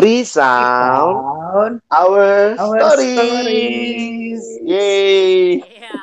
resound 0.00 1.16
Sound 1.50 1.74
our, 1.92 2.56
our 2.56 2.76
stories. 2.80 3.16
stories. 3.16 4.44
Yeay. 4.64 5.60
Iya. 5.60 5.94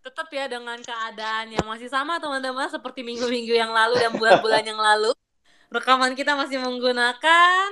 Tetap 0.00 0.28
ya 0.30 0.44
dengan 0.50 0.78
keadaan 0.80 1.54
yang 1.54 1.66
masih 1.66 1.88
sama 1.88 2.18
teman-teman 2.18 2.66
seperti 2.68 3.00
minggu-minggu 3.00 3.54
yang 3.54 3.70
lalu 3.70 4.00
dan 4.00 4.12
bulan-bulan 4.16 4.64
yang 4.66 4.80
lalu. 4.80 5.10
Rekaman 5.70 6.18
kita 6.18 6.34
masih 6.34 6.58
menggunakan 6.58 7.68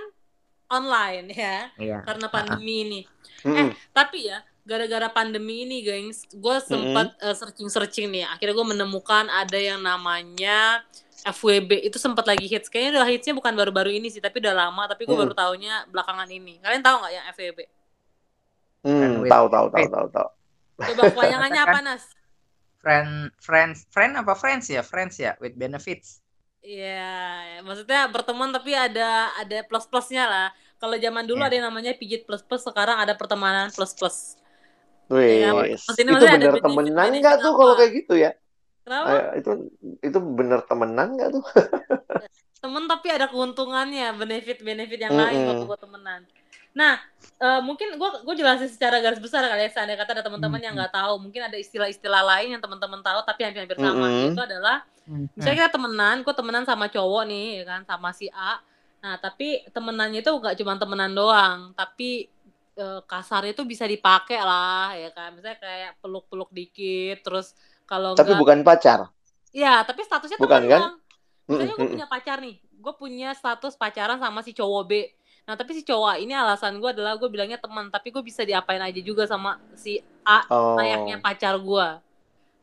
online 0.71 1.27
ya 1.35 1.73
Iya. 1.81 1.99
karena 2.07 2.27
pandemi 2.31 2.75
ini. 2.87 3.01
Mm-mm. 3.43 3.75
Tapi 3.91 4.31
ya 4.31 4.39
gara-gara 4.69 5.09
pandemi 5.09 5.65
ini 5.65 5.81
gengs, 5.81 6.29
gue 6.29 6.57
sempat 6.61 7.17
eh, 7.19 7.35
searching-searching 7.35 8.07
nih. 8.13 8.25
Akhirnya 8.29 8.55
gue 8.55 8.69
menemukan 8.77 9.27
ada 9.33 9.57
yang 9.59 9.81
namanya 9.81 10.85
FWB 11.25 11.71
itu 11.83 11.99
sempat 11.99 12.25
lagi 12.25 12.47
hits. 12.47 12.71
Kayaknya 12.71 13.03
udah 13.03 13.09
hitsnya 13.11 13.35
bukan 13.35 13.53
baru-baru 13.55 13.91
ini 13.91 14.07
sih, 14.09 14.23
tapi 14.23 14.39
udah 14.39 14.55
lama. 14.55 14.87
Tapi 14.87 15.03
gue 15.03 15.17
Mm. 15.17 15.23
baru 15.27 15.35
taunya 15.35 15.75
belakangan 15.91 16.29
ini. 16.31 16.63
Kalian 16.63 16.83
tahu 16.83 16.97
nggak 17.03 17.13
yang 17.13 17.27
FWB? 17.33 17.59
Hmm, 18.87 19.27
tahu 19.27 19.47
tahu 19.51 19.67
tahu 19.75 19.87
tahu 19.91 20.07
tahu. 20.15 20.29
Coba 20.79 21.03
kepanjangannya 21.11 21.61
apa 21.67 21.79
Nas? 21.83 22.05
Friend, 22.79 23.35
friends, 23.43 23.79
friend 23.91 24.15
apa 24.15 24.39
friends 24.39 24.71
ya? 24.71 24.87
Friends 24.87 25.19
ya, 25.19 25.35
with 25.43 25.59
benefits. 25.59 26.23
Iya, 26.63 27.59
maksudnya 27.63 28.07
berteman 28.07 28.55
tapi 28.55 28.75
ada 28.75 29.35
ada 29.35 29.59
plus-plusnya 29.67 30.25
lah. 30.27 30.49
Kalau 30.79 30.95
zaman 30.95 31.27
dulu 31.27 31.43
Iya. 31.43 31.47
ada 31.51 31.55
yang 31.59 31.67
namanya 31.75 31.93
pijit 31.99 32.23
plus-plus, 32.23 32.63
sekarang 32.63 33.03
ada 33.03 33.19
pertemanan 33.19 33.67
plus-plus. 33.75 34.39
Wih, 35.11 35.43
Iya, 35.43 35.51
itu 35.51 35.81
maksudnya- 35.83 36.13
maksudnya 36.15 36.37
ada 36.39 36.49
bener 36.53 36.63
temenan 36.63 37.11
nggak 37.19 37.37
tuh 37.43 37.53
kalau 37.57 37.75
kayak 37.75 37.93
gitu 37.99 38.15
ya? 38.15 38.31
Kenapa? 38.89 39.09
Eh, 39.13 39.45
itu 39.45 39.51
itu 40.01 40.19
bener 40.19 40.65
temenan 40.65 41.09
nggak 41.13 41.31
tuh? 41.37 41.45
Temen 42.65 42.91
tapi 42.91 43.07
ada 43.13 43.31
keuntungannya, 43.31 44.17
benefit-benefit 44.19 44.99
yang 44.99 45.15
Mm-mm. 45.15 45.29
lain 45.29 45.39
waktu 45.47 45.65
buat 45.69 45.79
temenan. 45.79 46.27
Nah, 46.75 46.99
eh, 47.39 47.61
mungkin 47.63 48.01
gua 48.01 48.25
gue 48.25 48.35
jelasin 48.35 48.67
secara 48.67 48.99
garis 48.99 49.23
besar 49.23 49.47
kali 49.47 49.69
ya, 49.69 49.71
seandainya 49.71 50.01
kata 50.03 50.11
ada 50.19 50.25
teman-teman 50.27 50.59
yang 50.59 50.75
nggak 50.75 50.91
tahu, 50.91 51.21
mungkin 51.23 51.47
ada 51.47 51.55
istilah-istilah 51.55 52.25
lain 52.25 52.59
yang 52.59 52.63
teman-teman 52.65 52.99
tahu 53.05 53.21
tapi 53.23 53.47
hampir-hampir 53.47 53.79
sama. 53.79 54.09
Mm-mm. 54.11 54.35
Itu 54.35 54.43
adalah 54.43 54.83
Misalnya 55.09 55.57
kita 55.65 55.73
temenan, 55.81 56.17
gue 56.21 56.35
temenan 56.37 56.65
sama 56.69 56.87
cowok 56.93 57.23
nih, 57.25 57.49
ya 57.63 57.65
kan, 57.65 57.81
sama 57.89 58.13
si 58.13 58.29
A. 58.29 58.61
Nah, 59.01 59.17
tapi 59.17 59.65
temenannya 59.73 60.21
itu 60.21 60.33
gak 60.37 60.57
cuma 60.61 60.77
temenan 60.77 61.13
doang, 61.17 61.73
tapi 61.73 62.29
eh, 62.77 63.01
kasarnya 63.09 63.57
itu 63.57 63.65
bisa 63.65 63.89
dipakai 63.89 64.39
lah, 64.45 64.93
ya 64.93 65.09
kan. 65.17 65.33
Misalnya 65.33 65.59
kayak 65.65 65.93
peluk-peluk 66.05 66.53
dikit, 66.53 67.25
terus 67.25 67.57
kalau 67.89 68.13
Tapi 68.13 68.31
enggak, 68.31 68.41
bukan 68.43 68.59
pacar. 68.63 69.01
ya, 69.53 69.81
tapi 69.83 70.01
statusnya 70.05 70.39
Bukan, 70.39 70.61
teman 70.61 70.71
kan? 70.71 70.81
doang. 70.85 70.97
Misalnya 71.49 71.75
gue 71.75 71.89
punya 71.89 72.07
pacar 72.07 72.37
nih, 72.45 72.57
gue 72.61 72.95
punya 72.95 73.29
status 73.33 73.75
pacaran 73.75 74.21
sama 74.21 74.41
si 74.45 74.53
cowok 74.53 74.83
B. 74.85 74.93
Nah, 75.49 75.57
tapi 75.57 75.73
si 75.73 75.83
cowok 75.83 76.21
ini 76.21 76.37
alasan 76.37 76.77
gue 76.77 76.91
adalah 76.93 77.17
gue 77.17 77.29
bilangnya 77.33 77.57
teman, 77.57 77.89
tapi 77.89 78.13
gue 78.13 78.21
bisa 78.21 78.45
diapain 78.45 78.81
aja 78.85 79.01
juga 79.01 79.25
sama 79.25 79.57
si 79.73 79.97
A 80.25 80.45
Oh. 80.53 80.77
layaknya 80.77 81.17
pacar 81.19 81.57
gua 81.59 82.05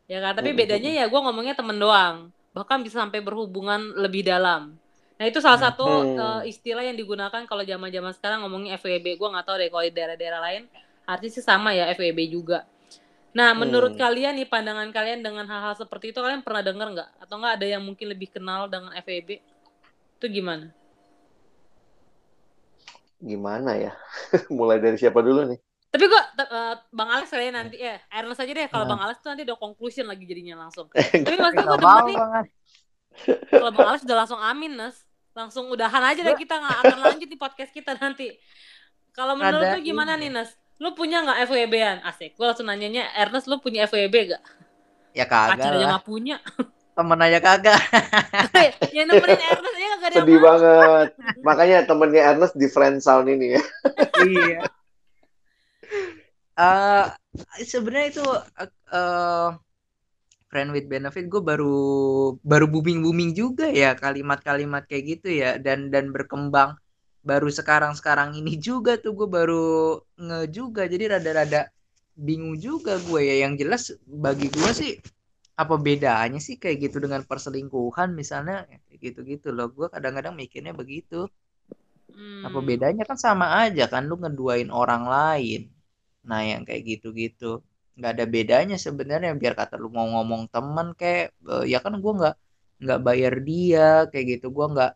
ya 0.05 0.21
kan 0.21 0.37
tapi 0.37 0.53
bedanya 0.53 0.91
ya 0.93 1.05
gua 1.09 1.25
ngomongnya 1.25 1.57
temen 1.57 1.81
doang 1.81 2.29
bahkan 2.53 2.77
bisa 2.85 3.01
sampai 3.01 3.25
berhubungan 3.25 3.81
lebih 3.97 4.21
dalam 4.21 4.77
nah 5.17 5.25
itu 5.25 5.41
salah 5.41 5.57
satu 5.57 5.81
Hmm. 5.81 6.13
eh, 6.45 6.53
istilah 6.53 6.85
yang 6.85 6.93
digunakan 6.93 7.41
kalau 7.49 7.63
zaman 7.65 7.89
zaman 7.89 8.13
sekarang 8.13 8.45
ngomongnya 8.45 8.77
FWB 8.77 9.17
gua 9.17 9.33
nggak 9.33 9.45
tahu 9.49 9.57
deh 9.57 9.69
kalau 9.73 9.81
di 9.81 9.93
daerah-daerah 9.97 10.41
lain 10.45 10.63
artinya 11.09 11.33
sih 11.33 11.41
sama 11.41 11.73
ya 11.73 11.89
FWB 11.89 12.19
juga 12.29 12.69
nah 13.35 13.51
menurut 13.51 13.93
Hmm. 13.93 13.99
kalian 13.99 14.33
nih 14.39 14.47
pandangan 14.47 14.87
kalian 14.89 15.19
dengan 15.19 15.43
hal-hal 15.45 15.75
seperti 15.75 16.15
itu 16.15 16.19
kalian 16.23 16.39
pernah 16.39 16.63
dengar 16.63 16.87
nggak 16.89 17.09
atau 17.19 17.35
nggak 17.35 17.53
ada 17.59 17.67
yang 17.67 17.83
mungkin 17.83 18.07
lebih 18.07 18.31
kenal 18.31 18.71
dengan 18.71 18.95
FWB 18.95 19.29
itu 20.15 20.25
gimana 20.31 20.71
Gimana 23.17 23.79
ya? 23.79 23.91
Mulai 24.53 24.77
dari 24.77 24.99
siapa 24.99 25.19
dulu 25.19 25.47
nih? 25.49 25.59
tapi 25.87 26.11
gua 26.11 26.19
eh, 26.35 26.75
bang 26.91 27.07
Alex 27.09 27.31
kalian 27.31 27.55
nanti 27.55 27.79
ya 27.79 27.95
Ernest 28.11 28.43
aja 28.43 28.51
deh 28.51 28.67
kalau 28.67 28.83
Nah. 28.83 28.91
bang 28.91 29.01
Alex 29.07 29.15
tuh 29.23 29.31
nanti 29.31 29.47
udah 29.47 29.55
conclusion 29.55 30.03
lagi 30.05 30.27
jadinya 30.27 30.59
langsung 30.59 30.91
tapi 31.23 31.39
maksudnya 31.39 31.63
gua 31.65 31.79
mau 31.79 31.99
nih 32.03 32.19
kalau 33.49 33.71
Bang 33.71 33.87
Alex 33.87 34.03
udah 34.03 34.17
langsung 34.19 34.35
amin 34.37 34.75
Nas 34.75 35.07
langsung 35.31 35.71
udahan 35.71 36.03
aja 36.03 36.19
deh 36.19 36.35
kita 36.35 36.59
nggak 36.59 36.77
akan 36.83 36.97
lanjut 36.99 37.27
di 37.27 37.39
podcast 37.39 37.71
kita 37.71 37.95
nanti 37.95 38.27
kalau 39.11 39.39
menurut 39.39 39.71
Ada 39.71 39.71
lu 39.71 39.79
gimana 39.79 40.19
ini. 40.19 40.27
nih 40.27 40.31
Nas 40.35 40.51
lu 40.75 40.91
punya 40.91 41.23
nggak 41.23 41.47
FWB-an 41.47 41.97
asik 42.03 42.35
gue 42.35 42.45
langsung 42.45 42.67
nanyanya 42.67 43.07
Ernest 43.15 43.47
lu 43.47 43.57
punya 43.57 43.85
FWB 43.85 44.15
gak 44.29 44.43
Ya 45.15 45.23
kagak 45.23 45.55
pacar 45.55 45.71
aja 45.71 45.79
lah. 45.79 45.89
nggak 45.95 46.05
punya 46.05 46.35
Temen 46.95 47.19
aja 47.19 47.39
kagak. 47.39 47.79
yang 48.91 49.07
nemenin 49.07 49.35
Ernest 49.41 49.75
aja 49.75 49.87
gak 49.93 50.09
ada 50.09 50.15
Sedih 50.15 50.37
mau. 50.37 50.45
banget. 50.47 51.07
Makanya 51.43 51.77
temennya 51.83 52.23
Ernest 52.25 52.55
di 52.55 52.67
friend 52.67 52.99
sound 52.99 53.27
ini 53.27 53.55
ya. 53.55 53.61
iya. 54.31 54.59
Eh 56.55 57.05
sebenarnya 57.61 58.07
itu 58.11 58.23
eh 58.89 59.51
friend 60.47 60.71
with 60.71 60.87
benefit 60.87 61.27
gue 61.27 61.41
baru 61.43 61.75
baru 62.39 62.65
booming 62.71 63.03
booming 63.03 63.31
juga 63.35 63.67
ya 63.67 63.91
kalimat-kalimat 63.91 64.87
kayak 64.87 65.03
gitu 65.19 65.27
ya 65.35 65.59
dan 65.59 65.91
dan 65.91 66.15
berkembang 66.15 66.79
baru 67.29 67.47
sekarang-sekarang 67.59 68.29
ini 68.39 68.53
juga 68.67 68.91
tuh 69.03 69.11
gue 69.19 69.27
baru 69.37 69.65
nge 70.25 70.37
juga. 70.57 70.81
Jadi 70.93 71.03
rada-rada 71.13 71.61
bingung 72.27 72.55
juga 72.67 72.93
gue 73.07 73.21
ya. 73.29 73.35
Yang 73.45 73.53
jelas 73.61 73.83
bagi 74.25 74.47
gue 74.55 74.71
sih 74.81 74.91
apa 75.61 75.75
bedanya 75.87 76.39
sih 76.47 76.55
kayak 76.61 76.77
gitu 76.85 76.97
dengan 77.05 77.21
perselingkuhan 77.29 78.09
misalnya? 78.21 78.55
Ya, 78.71 78.77
kayak 78.87 78.99
gitu-gitu 79.05 79.47
loh. 79.57 79.67
Gue 79.77 79.87
kadang-kadang 79.93 80.33
mikirnya 80.41 80.73
begitu. 80.81 81.15
Hmm. 82.15 82.43
apa 82.47 82.59
bedanya? 82.69 83.03
Kan 83.09 83.17
sama 83.25 83.45
aja 83.61 83.83
kan 83.93 84.01
lu 84.09 84.15
ngeduain 84.21 84.69
orang 84.79 85.03
lain. 85.13 85.59
Nah 86.29 86.39
yang 86.49 86.61
kayak 86.67 86.83
gitu-gitu. 86.89 87.45
Nggak 87.97 88.11
ada 88.15 88.25
bedanya 88.35 88.75
sebenarnya. 88.85 89.29
Biar 89.41 89.53
kata 89.59 89.75
lu 89.81 89.87
mau 89.97 90.07
ngomong 90.13 90.43
temen 90.53 90.87
kayak 90.99 91.23
eh, 91.51 91.63
ya 91.71 91.77
kan 91.85 91.93
gua 92.03 92.11
nggak 92.19 92.35
nggak 92.83 92.99
bayar 93.07 93.33
dia 93.49 93.81
kayak 94.11 94.25
gitu. 94.31 94.45
Gua 94.57 94.65
nggak 94.73 94.91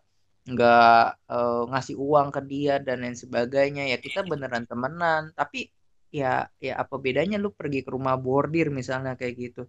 nggak 0.51 1.03
eh, 1.29 1.61
ngasih 1.71 1.95
uang 1.97 2.27
ke 2.35 2.41
dia 2.51 2.73
dan 2.81 3.01
lain 3.03 3.17
sebagainya. 3.17 3.83
Ya 3.91 3.97
kita 4.01 4.25
beneran 4.25 4.65
temenan. 4.69 5.31
Tapi 5.37 5.69
ya 6.09 6.49
ya 6.57 6.73
apa 6.81 6.95
bedanya 6.97 7.37
lu 7.37 7.53
pergi 7.53 7.85
ke 7.85 7.89
rumah 7.93 8.17
bordir 8.17 8.67
misalnya 8.73 9.13
kayak 9.19 9.35
gitu? 9.37 9.61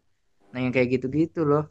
Nah 0.53 0.59
yang 0.65 0.73
kayak 0.75 0.89
gitu-gitu 1.01 1.45
loh. 1.45 1.65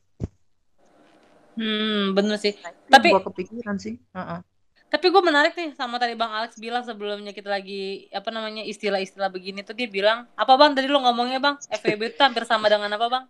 Hmm 1.57 2.15
bener 2.15 2.37
sih. 2.39 2.53
Tapi 2.55 2.87
Tapi- 2.89 3.09
gua 3.13 3.23
kepikiran 3.25 3.75
sih. 3.77 3.97
Heeh. 4.15 4.41
tapi 4.89 5.13
gue 5.13 5.21
menarik 5.21 5.53
nih 5.53 5.77
sama 5.77 6.01
tadi 6.01 6.17
Bang 6.17 6.33
Alex 6.33 6.57
bilang 6.57 6.81
sebelumnya 6.81 7.29
kita 7.29 7.45
lagi 7.45 8.09
apa 8.09 8.33
namanya 8.33 8.65
istilah-istilah 8.65 9.29
begini 9.29 9.61
tuh 9.61 9.77
dia 9.77 9.85
bilang 9.85 10.25
apa 10.33 10.49
Bang? 10.57 10.73
Tadi 10.73 10.89
lu 10.89 10.97
ngomongnya 10.97 11.37
Bang 11.37 11.61
FWB 11.69 12.09
itu 12.09 12.17
hampir 12.17 12.41
sama 12.49 12.65
dengan 12.73 12.89
apa 12.97 13.05
Bang 13.05 13.25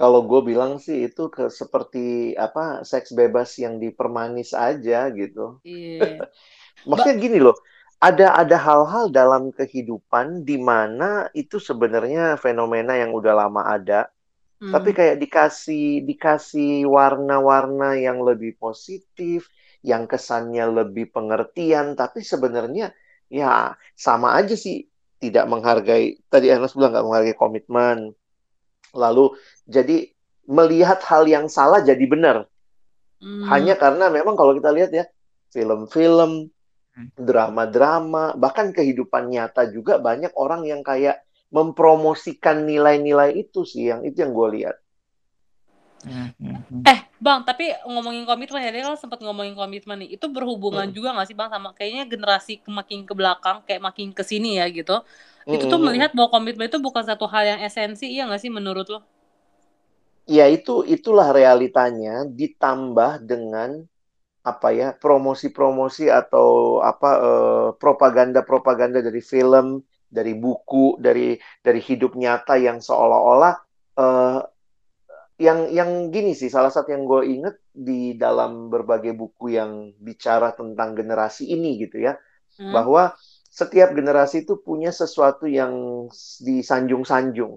Kalau 0.00 0.20
gue 0.30 0.40
bilang 0.50 0.72
sih 0.84 0.98
itu 1.08 1.22
ke 1.36 1.44
seperti 1.60 2.06
apa 2.46 2.64
seks 2.90 3.10
bebas 3.20 3.50
yang 3.64 3.74
dipermanis 3.84 4.50
aja 4.68 4.98
gitu. 5.20 5.46
iya 5.64 6.22
Maksudnya 6.88 7.16
gini 7.20 7.38
loh, 7.42 7.56
ada 8.00 8.36
ada 8.42 8.56
hal-hal 8.66 9.12
dalam 9.12 9.52
kehidupan 9.52 10.44
di 10.48 10.56
mana 10.60 11.28
itu 11.36 11.56
sebenarnya 11.60 12.36
fenomena 12.40 12.96
yang 12.96 13.12
udah 13.12 13.34
lama 13.46 13.62
ada, 13.76 14.08
Hmm. 14.60 14.72
tapi 14.74 14.90
kayak 14.98 15.16
dikasih 15.22 16.04
dikasih 16.08 16.86
warna-warna 16.88 17.96
yang 18.06 18.18
lebih 18.28 18.56
positif, 18.60 19.48
yang 19.84 20.04
kesannya 20.10 20.64
lebih 20.84 21.06
pengertian, 21.14 21.96
tapi 22.00 22.20
sebenarnya 22.24 22.92
ya 23.32 23.74
sama 23.96 24.36
aja 24.38 24.54
sih 24.58 24.86
tidak 25.22 25.44
menghargai. 25.52 26.20
Tadi 26.32 26.46
Ernest 26.52 26.76
bilang 26.78 26.92
nggak 26.96 27.06
menghargai 27.08 27.36
komitmen. 27.38 27.98
Lalu 28.94 29.36
jadi 29.68 30.10
melihat 30.50 30.98
hal 31.06 31.28
yang 31.30 31.46
salah 31.46 31.82
jadi 31.82 32.02
benar. 32.10 32.50
Hmm. 33.20 33.46
Hanya 33.46 33.76
karena 33.76 34.08
memang 34.10 34.34
kalau 34.34 34.56
kita 34.56 34.72
lihat 34.72 34.90
ya, 34.90 35.04
film-film, 35.52 36.50
Hmm. 36.90 37.06
drama-drama, 37.14 38.34
bahkan 38.34 38.74
kehidupan 38.74 39.30
nyata 39.30 39.70
juga 39.70 40.02
banyak 40.02 40.34
orang 40.34 40.66
yang 40.66 40.82
kayak 40.82 41.22
mempromosikan 41.54 42.66
nilai-nilai 42.66 43.30
itu 43.38 43.62
sih, 43.62 43.94
yang 43.94 44.02
itu 44.02 44.26
yang 44.26 44.34
gue 44.34 44.48
lihat. 44.58 44.76
Hmm, 46.04 46.28
hmm, 46.38 46.62
hmm. 46.68 46.90
Eh, 46.92 46.98
Bang, 47.20 47.44
tapi 47.44 47.64
ngomongin 47.84 48.24
komitmen 48.24 48.64
ya, 48.64 48.72
kan 48.72 48.96
sempat 48.96 49.20
ngomongin 49.20 49.52
komitmen 49.52 50.00
nih. 50.00 50.16
Itu 50.16 50.26
berhubungan 50.32 50.88
Hmm. 50.88 50.96
juga 50.96 51.12
nggak 51.12 51.28
sih, 51.28 51.36
Bang, 51.36 51.52
sama 51.52 51.76
kayaknya 51.76 52.04
generasi 52.08 52.52
makin 52.64 53.04
ke 53.08 53.12
belakang, 53.12 53.60
kayak 53.68 53.82
makin 53.84 54.08
ke 54.16 54.22
sini 54.24 54.56
ya 54.60 54.64
gitu. 54.72 55.04
Itu 55.52 55.64
tuh 55.68 55.76
Mm-mm. 55.76 55.84
melihat 55.86 56.10
bahwa 56.16 56.32
komitmen 56.32 56.66
itu 56.72 56.80
bukan 56.80 57.04
satu 57.04 57.28
hal 57.28 57.44
yang 57.52 57.60
esensi, 57.68 58.08
iya 58.08 58.24
nggak 58.28 58.40
sih 58.40 58.48
menurut 58.52 58.86
lo? 58.88 59.00
Ya 60.30 60.46
itu 60.56 60.86
itulah 60.86 61.28
realitanya 61.34 62.22
ditambah 62.40 63.12
dengan 63.30 63.70
apa 64.52 64.68
ya 64.80 64.88
promosi-promosi 65.02 66.04
atau 66.20 66.48
apa 66.90 67.10
eh, 67.28 67.68
propaganda-propaganda 67.82 69.00
dari 69.06 69.22
film, 69.32 69.66
dari 70.16 70.32
buku, 70.44 70.98
dari 71.06 71.36
dari 71.66 71.80
hidup 71.88 72.12
nyata 72.22 72.54
yang 72.66 72.78
seolah-olah 72.88 73.54
eh, 74.00 74.38
yang 75.40 75.72
yang 75.72 76.12
gini 76.12 76.36
sih 76.36 76.52
salah 76.52 76.68
satu 76.68 76.92
yang 76.92 77.08
gue 77.08 77.22
inget 77.24 77.56
di 77.72 78.12
dalam 78.20 78.68
berbagai 78.68 79.16
buku 79.16 79.56
yang 79.56 79.96
bicara 79.96 80.52
tentang 80.52 80.92
generasi 80.92 81.48
ini 81.48 81.80
gitu 81.80 81.96
ya 81.96 82.20
hmm. 82.60 82.68
bahwa 82.76 83.16
setiap 83.48 83.96
generasi 83.96 84.44
itu 84.44 84.60
punya 84.60 84.92
sesuatu 84.92 85.48
yang 85.48 86.06
disanjung-sanjung 86.44 87.56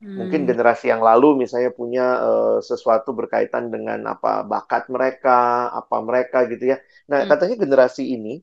hmm. 0.00 0.16
mungkin 0.16 0.48
generasi 0.48 0.88
yang 0.88 1.04
lalu 1.04 1.44
misalnya 1.44 1.68
punya 1.76 2.06
uh, 2.16 2.58
sesuatu 2.64 3.12
berkaitan 3.12 3.68
dengan 3.68 4.08
apa 4.08 4.48
bakat 4.48 4.88
mereka 4.88 5.68
apa 5.68 5.96
mereka 6.00 6.48
gitu 6.48 6.72
ya 6.72 6.80
nah 7.12 7.22
hmm. 7.22 7.28
katanya 7.28 7.56
generasi 7.60 8.08
ini 8.08 8.40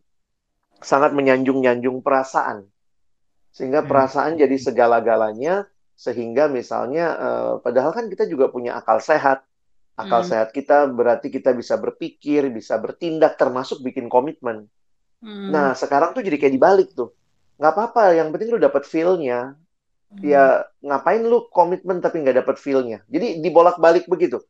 sangat 0.78 1.10
menyanjung-nyanjung 1.18 2.06
perasaan 2.06 2.70
sehingga 3.50 3.82
hmm. 3.82 3.90
perasaan 3.90 4.38
jadi 4.38 4.56
segala-galanya 4.62 5.66
sehingga 5.96 6.52
misalnya 6.52 7.06
uh, 7.16 7.54
padahal 7.64 7.96
kan 7.96 8.12
kita 8.12 8.28
juga 8.28 8.52
punya 8.52 8.76
akal 8.76 9.00
sehat 9.00 9.48
akal 9.96 10.22
hmm. 10.22 10.30
sehat 10.30 10.50
kita 10.52 10.92
berarti 10.92 11.32
kita 11.32 11.56
bisa 11.56 11.80
berpikir 11.80 12.52
bisa 12.52 12.76
bertindak 12.76 13.40
termasuk 13.40 13.80
bikin 13.80 14.12
komitmen 14.12 14.68
hmm. 15.24 15.50
nah 15.56 15.72
sekarang 15.72 16.12
tuh 16.12 16.22
jadi 16.22 16.36
kayak 16.36 16.54
dibalik 16.60 16.90
tuh 16.92 17.16
nggak 17.56 17.72
apa-apa 17.72 18.20
yang 18.20 18.36
penting 18.36 18.52
lu 18.52 18.60
dapat 18.60 18.84
feelnya 18.84 19.56
hmm. 20.12 20.20
ya 20.20 20.68
ngapain 20.84 21.24
lu 21.24 21.48
komitmen 21.48 22.04
tapi 22.04 22.20
nggak 22.28 22.44
dapat 22.44 22.60
feelnya 22.60 23.00
jadi 23.08 23.40
dibolak-balik 23.40 24.12
begitu 24.12 24.44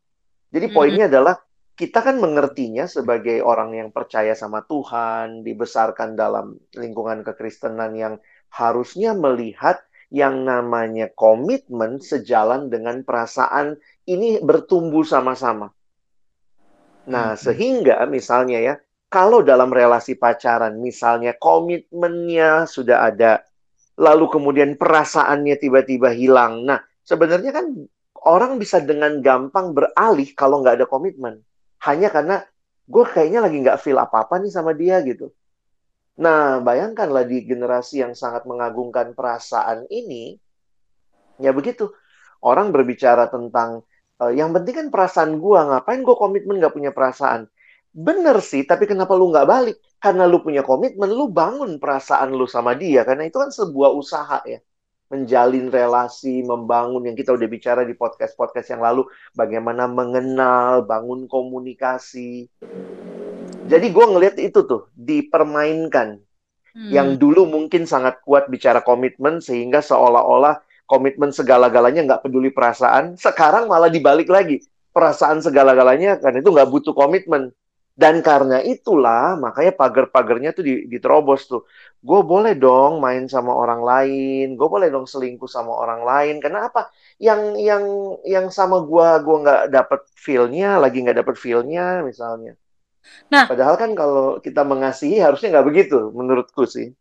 jadi 0.49 0.65
hmm. 0.69 0.75
poinnya 0.75 1.05
adalah 1.05 1.37
kita 1.75 1.99
kan 1.99 2.15
mengertinya 2.23 2.87
sebagai 2.87 3.43
orang 3.43 3.75
yang 3.75 3.89
percaya 3.91 4.31
sama 4.31 4.63
Tuhan, 4.63 5.43
dibesarkan 5.43 6.15
dalam 6.15 6.55
lingkungan 6.71 7.19
kekristenan 7.27 7.91
yang 7.99 8.15
harusnya 8.47 9.11
melihat 9.11 9.83
yang 10.13 10.45
namanya 10.45 11.09
komitmen 11.13 11.97
sejalan 12.01 12.69
dengan 12.69 13.01
perasaan 13.01 13.77
ini 14.05 14.41
bertumbuh 14.41 15.01
sama-sama. 15.01 15.73
Nah, 17.05 17.33
hmm. 17.33 17.41
sehingga 17.41 18.05
misalnya 18.09 18.59
ya, 18.61 18.75
kalau 19.09 19.45
dalam 19.45 19.69
relasi 19.69 20.17
pacaran 20.17 20.77
misalnya 20.81 21.37
komitmennya 21.37 22.65
sudah 22.65 23.09
ada, 23.09 23.45
lalu 23.95 24.27
kemudian 24.27 24.75
perasaannya 24.75 25.55
tiba-tiba 25.55 26.11
hilang. 26.11 26.65
Nah, 26.65 26.81
sebenarnya 27.05 27.53
kan 27.53 27.65
orang 28.25 28.57
bisa 28.57 28.81
dengan 28.81 29.21
gampang 29.21 29.71
beralih 29.71 30.29
kalau 30.33 30.59
nggak 30.65 30.81
ada 30.81 30.87
komitmen. 30.89 31.39
Hanya 31.85 32.09
karena 32.09 32.41
gue 32.85 33.05
kayaknya 33.05 33.39
lagi 33.45 33.57
nggak 33.61 33.79
feel 33.81 34.01
apa-apa 34.01 34.41
nih 34.41 34.51
sama 34.51 34.73
dia 34.73 34.99
gitu. 35.05 35.29
Nah, 36.15 36.63
bayangkanlah 36.63 37.27
di 37.27 37.43
generasi 37.43 37.99
yang 37.99 38.15
sangat 38.15 38.47
mengagungkan 38.47 39.11
perasaan 39.11 39.83
ini, 39.91 40.39
ya 41.43 41.51
begitu. 41.51 41.91
Orang 42.39 42.71
berbicara 42.71 43.27
tentang, 43.27 43.83
e, 44.21 44.31
yang 44.39 44.55
penting 44.55 44.75
kan 44.79 44.87
perasaan 44.93 45.35
gua, 45.43 45.67
ngapain 45.67 45.99
gua 46.07 46.15
komitmen 46.15 46.63
gak 46.63 46.71
punya 46.71 46.95
perasaan? 46.95 47.51
Bener 47.95 48.39
sih, 48.43 48.67
tapi 48.67 48.87
kenapa 48.91 49.15
lu 49.15 49.31
nggak 49.31 49.47
balik? 49.47 49.77
Karena 50.03 50.27
lu 50.27 50.43
punya 50.43 50.67
komitmen, 50.67 51.07
lu 51.15 51.31
bangun 51.31 51.79
perasaan 51.79 52.35
lu 52.35 52.43
sama 52.43 52.75
dia. 52.75 53.07
Karena 53.07 53.23
itu 53.23 53.39
kan 53.39 53.55
sebuah 53.55 53.95
usaha 53.95 54.43
ya. 54.43 54.59
Menjalin 55.07 55.71
relasi, 55.71 56.43
membangun 56.43 57.07
yang 57.07 57.15
kita 57.15 57.31
udah 57.31 57.47
bicara 57.47 57.87
di 57.87 57.95
podcast-podcast 57.95 58.67
yang 58.75 58.83
lalu. 58.83 59.07
Bagaimana 59.31 59.87
mengenal, 59.87 60.83
bangun 60.83 61.23
komunikasi. 61.31 62.51
Jadi 63.65 63.89
gue 63.89 64.05
ngelihat 64.05 64.37
itu 64.37 64.61
tuh 64.69 64.93
dipermainkan. 64.93 66.21
Hmm. 66.75 66.91
Yang 66.93 67.09
dulu 67.17 67.49
mungkin 67.49 67.89
sangat 67.89 68.21
kuat 68.21 68.45
bicara 68.45 68.85
komitmen 68.85 69.41
sehingga 69.41 69.81
seolah-olah 69.81 70.61
komitmen 70.85 71.33
segala-galanya 71.33 72.05
nggak 72.05 72.21
peduli 72.29 72.53
perasaan. 72.53 73.17
Sekarang 73.17 73.65
malah 73.65 73.89
dibalik 73.89 74.29
lagi 74.29 74.61
perasaan 74.93 75.41
segala-galanya 75.41 76.21
karena 76.21 76.45
itu 76.45 76.49
nggak 76.53 76.69
butuh 76.69 76.93
komitmen. 76.93 77.49
Dan 77.95 78.19
karena 78.19 78.59
itulah 78.59 79.39
makanya 79.39 79.71
pagar-pagarnya 79.71 80.51
tuh 80.51 80.67
diterobos 80.67 81.47
tuh. 81.47 81.63
Gue 82.03 82.21
boleh 82.21 82.53
dong 82.53 82.99
main 82.99 83.25
sama 83.31 83.55
orang 83.55 83.81
lain, 83.81 84.59
gue 84.59 84.67
boleh 84.67 84.91
dong 84.91 85.07
selingkuh 85.07 85.47
sama 85.47 85.71
orang 85.73 86.03
lain. 86.03 86.35
Karena 86.43 86.67
apa? 86.67 86.91
Yang 87.17 87.41
yang 87.63 87.83
yang 88.27 88.45
sama 88.51 88.83
gue 88.83 89.07
gue 89.25 89.37
nggak 89.47 89.63
dapet 89.71 90.01
feelnya, 90.11 90.75
lagi 90.77 91.01
nggak 91.01 91.23
dapet 91.23 91.35
feelnya 91.39 92.03
misalnya 92.03 92.59
Nah, 93.29 93.49
padahal 93.49 93.75
kan 93.77 93.91
kalau 93.97 94.37
kita 94.41 94.61
mengasihi 94.61 95.17
harusnya 95.21 95.53
nggak 95.57 95.67
begitu, 95.67 96.11
menurutku 96.13 96.65
sih. 96.69 96.93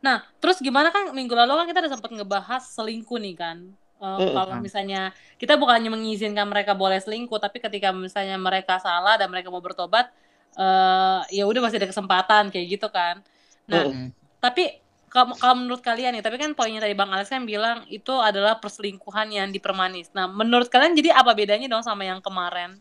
Nah, 0.00 0.22
terus 0.38 0.62
gimana 0.62 0.94
kan 0.94 1.10
minggu 1.10 1.34
lalu 1.34 1.58
kan 1.58 1.66
kita 1.66 1.78
udah 1.84 1.92
sempat 1.92 2.10
ngebahas 2.14 2.62
selingkuh 2.74 3.18
nih 3.18 3.34
kan. 3.36 3.58
Uh, 3.98 4.14
mm 4.14 4.30
Kalau 4.30 4.54
misalnya 4.62 5.10
kita 5.42 5.58
bukannya 5.58 5.90
mengizinkan 5.90 6.46
mereka 6.46 6.78
boleh 6.78 7.02
selingkuh, 7.02 7.38
tapi 7.42 7.58
ketika 7.58 7.90
misalnya 7.90 8.38
mereka 8.38 8.78
salah 8.78 9.18
dan 9.18 9.26
mereka 9.26 9.50
mau 9.50 9.58
bertobat, 9.58 10.06
uh, 10.54 11.26
ya 11.34 11.44
udah 11.50 11.66
masih 11.66 11.82
ada 11.82 11.90
kesempatan 11.90 12.54
kayak 12.54 12.66
gitu 12.78 12.88
kan. 12.88 13.20
Nah, 13.66 13.90
mm 13.90 14.14
tapi 14.38 14.70
kalau, 15.10 15.34
kalau 15.34 15.56
menurut 15.58 15.82
kalian 15.82 16.14
nih, 16.14 16.22
tapi 16.22 16.38
kan 16.38 16.54
poinnya 16.54 16.84
tadi 16.84 16.94
Bang 16.94 17.10
Alex 17.10 17.32
kan 17.32 17.42
bilang 17.42 17.82
itu 17.90 18.12
adalah 18.22 18.60
perselingkuhan 18.62 19.32
yang 19.32 19.48
dipermanis. 19.50 20.12
Nah, 20.14 20.28
menurut 20.28 20.68
kalian 20.68 20.94
jadi 20.94 21.16
apa 21.16 21.32
bedanya 21.32 21.66
dong 21.66 21.82
sama 21.82 22.06
yang 22.06 22.20
kemarin? 22.22 22.78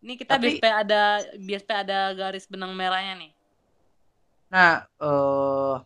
Ini 0.00 0.16
kita 0.16 0.40
Tapi, 0.40 0.56
BSP 0.56 0.64
ada 0.64 1.02
BSP 1.36 1.70
ada 1.76 1.98
garis 2.16 2.48
benang 2.48 2.72
merahnya 2.72 3.20
nih. 3.20 3.30
Nah, 4.48 4.88
uh, 4.98 5.76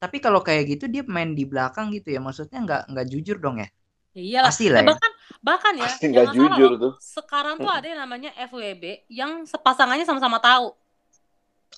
tapi 0.00 0.18
kalau 0.18 0.40
kayak 0.40 0.76
gitu 0.76 0.84
dia 0.88 1.04
main 1.06 1.36
di 1.36 1.44
belakang 1.44 1.92
gitu 1.92 2.10
ya, 2.10 2.18
maksudnya 2.18 2.58
nggak 2.64 2.82
nggak 2.90 3.06
jujur 3.12 3.36
dong 3.38 3.60
ya? 3.60 3.68
Ya 4.12 4.22
iyalah. 4.22 4.48
Pasti 4.48 4.66
lah. 4.72 4.80
Ya. 4.80 4.88
Bahkan 4.90 5.10
bahkan 5.44 5.72
ya, 5.76 5.84
Pasti 5.86 6.04
nggak 6.08 6.26
jujur 6.32 6.70
loh, 6.74 6.80
tuh. 6.80 6.92
Sekarang 7.00 7.60
tuh 7.60 7.70
ada 7.70 7.86
yang 7.86 8.00
namanya 8.00 8.30
FWB 8.48 9.08
yang 9.12 9.44
sepasangannya 9.44 10.08
sama-sama 10.08 10.40
tahu. 10.40 10.72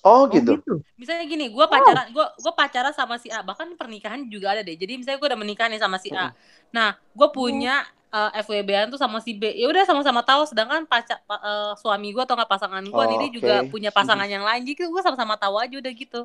Oh, 0.03 0.27
oh 0.27 0.31
gitu. 0.31 0.59
gitu. 0.59 0.73
Misalnya 0.99 1.25
gini, 1.25 1.49
gue 1.49 1.65
pacaran, 1.65 2.11
gue 2.11 2.25
gue 2.35 2.53
pacaran 2.53 2.93
sama 2.93 3.15
si 3.15 3.31
A, 3.31 3.41
bahkan 3.41 3.71
pernikahan 3.79 4.27
juga 4.27 4.53
ada 4.53 4.61
deh. 4.61 4.75
Jadi 4.75 4.99
misalnya 4.99 5.17
gue 5.17 5.29
udah 5.31 5.39
menikah 5.39 5.67
nih 5.71 5.79
sama 5.79 5.97
si 5.97 6.11
A. 6.11 6.35
Nah, 6.75 6.99
gue 7.15 7.27
punya 7.31 7.87
uh, 8.15 8.31
eh, 8.31 8.41
FWB-an 8.47 8.87
tuh 8.87 8.99
sama 8.99 9.19
si 9.19 9.35
B. 9.35 9.51
Ya 9.51 9.67
udah 9.67 9.83
sama-sama 9.83 10.23
tahu. 10.23 10.47
Sedangkan 10.47 10.87
pacar 10.87 11.19
uh, 11.27 11.75
suami 11.75 12.15
gue 12.15 12.23
atau 12.23 12.39
nggak 12.39 12.47
pasangan 12.47 12.83
gue 12.83 12.95
oh, 12.95 13.11
ini 13.19 13.27
okay. 13.27 13.35
juga 13.35 13.55
punya 13.67 13.91
pasangan 13.91 14.27
yang 14.27 14.47
lain. 14.47 14.63
Jadi 14.63 14.87
gue 14.87 15.01
sama-sama 15.03 15.35
tahu 15.35 15.59
aja 15.59 15.75
udah 15.75 15.93
gitu. 15.93 16.21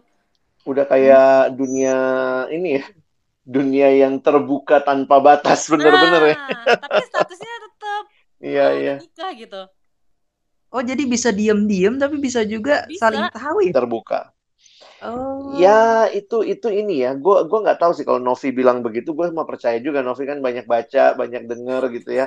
Udah 0.63 0.85
kayak 0.87 1.51
hmm. 1.51 1.55
dunia 1.59 1.97
ini 2.55 2.71
ya. 2.79 2.85
Dunia 3.41 3.89
yang 3.91 4.23
terbuka 4.23 4.79
tanpa 4.85 5.19
batas 5.19 5.67
bener-bener 5.67 6.23
nah, 6.23 6.31
ya 6.31 6.39
tapi 6.77 7.03
statusnya 7.03 7.55
tetap 7.67 8.05
iya 8.39 8.67
uh, 8.69 8.71
iya. 8.77 8.95
nikah 9.01 9.33
gitu. 9.35 9.63
Oh 10.71 10.83
jadi 10.87 11.03
bisa 11.03 11.35
diem-diem 11.35 11.99
tapi 11.99 12.21
bisa 12.21 12.47
juga 12.47 12.87
bisa. 12.87 13.11
saling 13.11 13.27
tahu 13.35 13.59
ya 13.67 13.73
terbuka 13.75 14.31
Oh. 15.01 15.57
Ya 15.57 16.09
itu 16.13 16.45
itu 16.45 16.69
ini 16.69 17.05
ya. 17.05 17.17
Gue 17.17 17.45
gua 17.49 17.61
nggak 17.65 17.81
tahu 17.81 17.93
sih 17.97 18.05
kalau 18.05 18.21
Novi 18.21 18.53
bilang 18.53 18.85
begitu. 18.85 19.17
Gue 19.17 19.33
mau 19.33 19.49
percaya 19.49 19.81
juga 19.81 20.05
Novi 20.05 20.29
kan 20.29 20.45
banyak 20.45 20.69
baca, 20.69 21.17
banyak 21.17 21.49
denger 21.49 21.83
gitu 21.97 22.11
ya. 22.15 22.27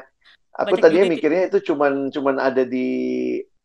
Aku 0.53 0.77
banyak 0.77 0.83
tadinya 0.85 1.05
mikirnya 1.09 1.43
itu 1.49 1.73
cuman 1.73 2.13
cuman 2.13 2.37
ada 2.37 2.61
di 2.61 2.89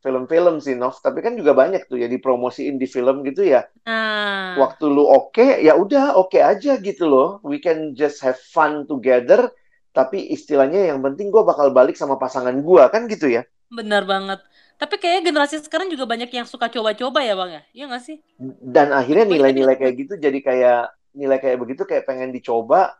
film-film 0.01 0.61
sih 0.63 0.77
Nov. 0.77 1.01
Tapi 1.01 1.21
kan 1.21 1.37
juga 1.37 1.53
banyak 1.53 1.89
tuh 1.89 2.01
ya 2.01 2.09
dipromosiin 2.09 2.81
di 2.81 2.87
film 2.89 3.25
gitu 3.25 3.45
ya. 3.45 3.69
Hmm. 3.85 4.57
Waktu 4.57 4.85
lu 4.89 5.05
oke, 5.05 5.37
okay, 5.37 5.51
ya 5.65 5.77
udah 5.77 6.17
oke 6.17 6.33
okay 6.37 6.43
aja 6.45 6.81
gitu 6.81 7.05
loh. 7.09 7.29
We 7.45 7.61
can 7.61 7.93
just 7.93 8.25
have 8.25 8.41
fun 8.41 8.89
together. 8.89 9.53
Tapi 9.93 10.31
istilahnya 10.31 10.95
yang 10.95 11.03
penting 11.03 11.33
gue 11.33 11.43
bakal 11.43 11.75
balik 11.75 11.99
sama 11.99 12.17
pasangan 12.21 12.55
gue 12.55 12.83
kan 12.93 13.09
gitu 13.11 13.29
ya. 13.29 13.43
Benar 13.69 14.09
banget. 14.09 14.41
Tapi 14.79 14.95
kayaknya 14.97 15.35
generasi 15.35 15.59
sekarang 15.61 15.91
juga 15.91 16.07
banyak 16.07 16.31
yang 16.31 16.47
suka 16.47 16.71
coba-coba 16.71 17.21
ya 17.27 17.35
bang 17.35 17.51
ya, 17.51 17.63
iya 17.75 17.85
nggak 17.91 18.05
sih? 18.05 18.23
Dan 18.63 18.95
akhirnya 18.95 19.27
nilai-nilai 19.27 19.75
kayak 19.75 19.95
gitu 20.07 20.15
jadi 20.23 20.39
kayak 20.39 20.83
nilai 21.19 21.39
kayak 21.43 21.59
begitu 21.59 21.83
kayak 21.83 22.07
pengen 22.07 22.31
dicoba 22.31 22.95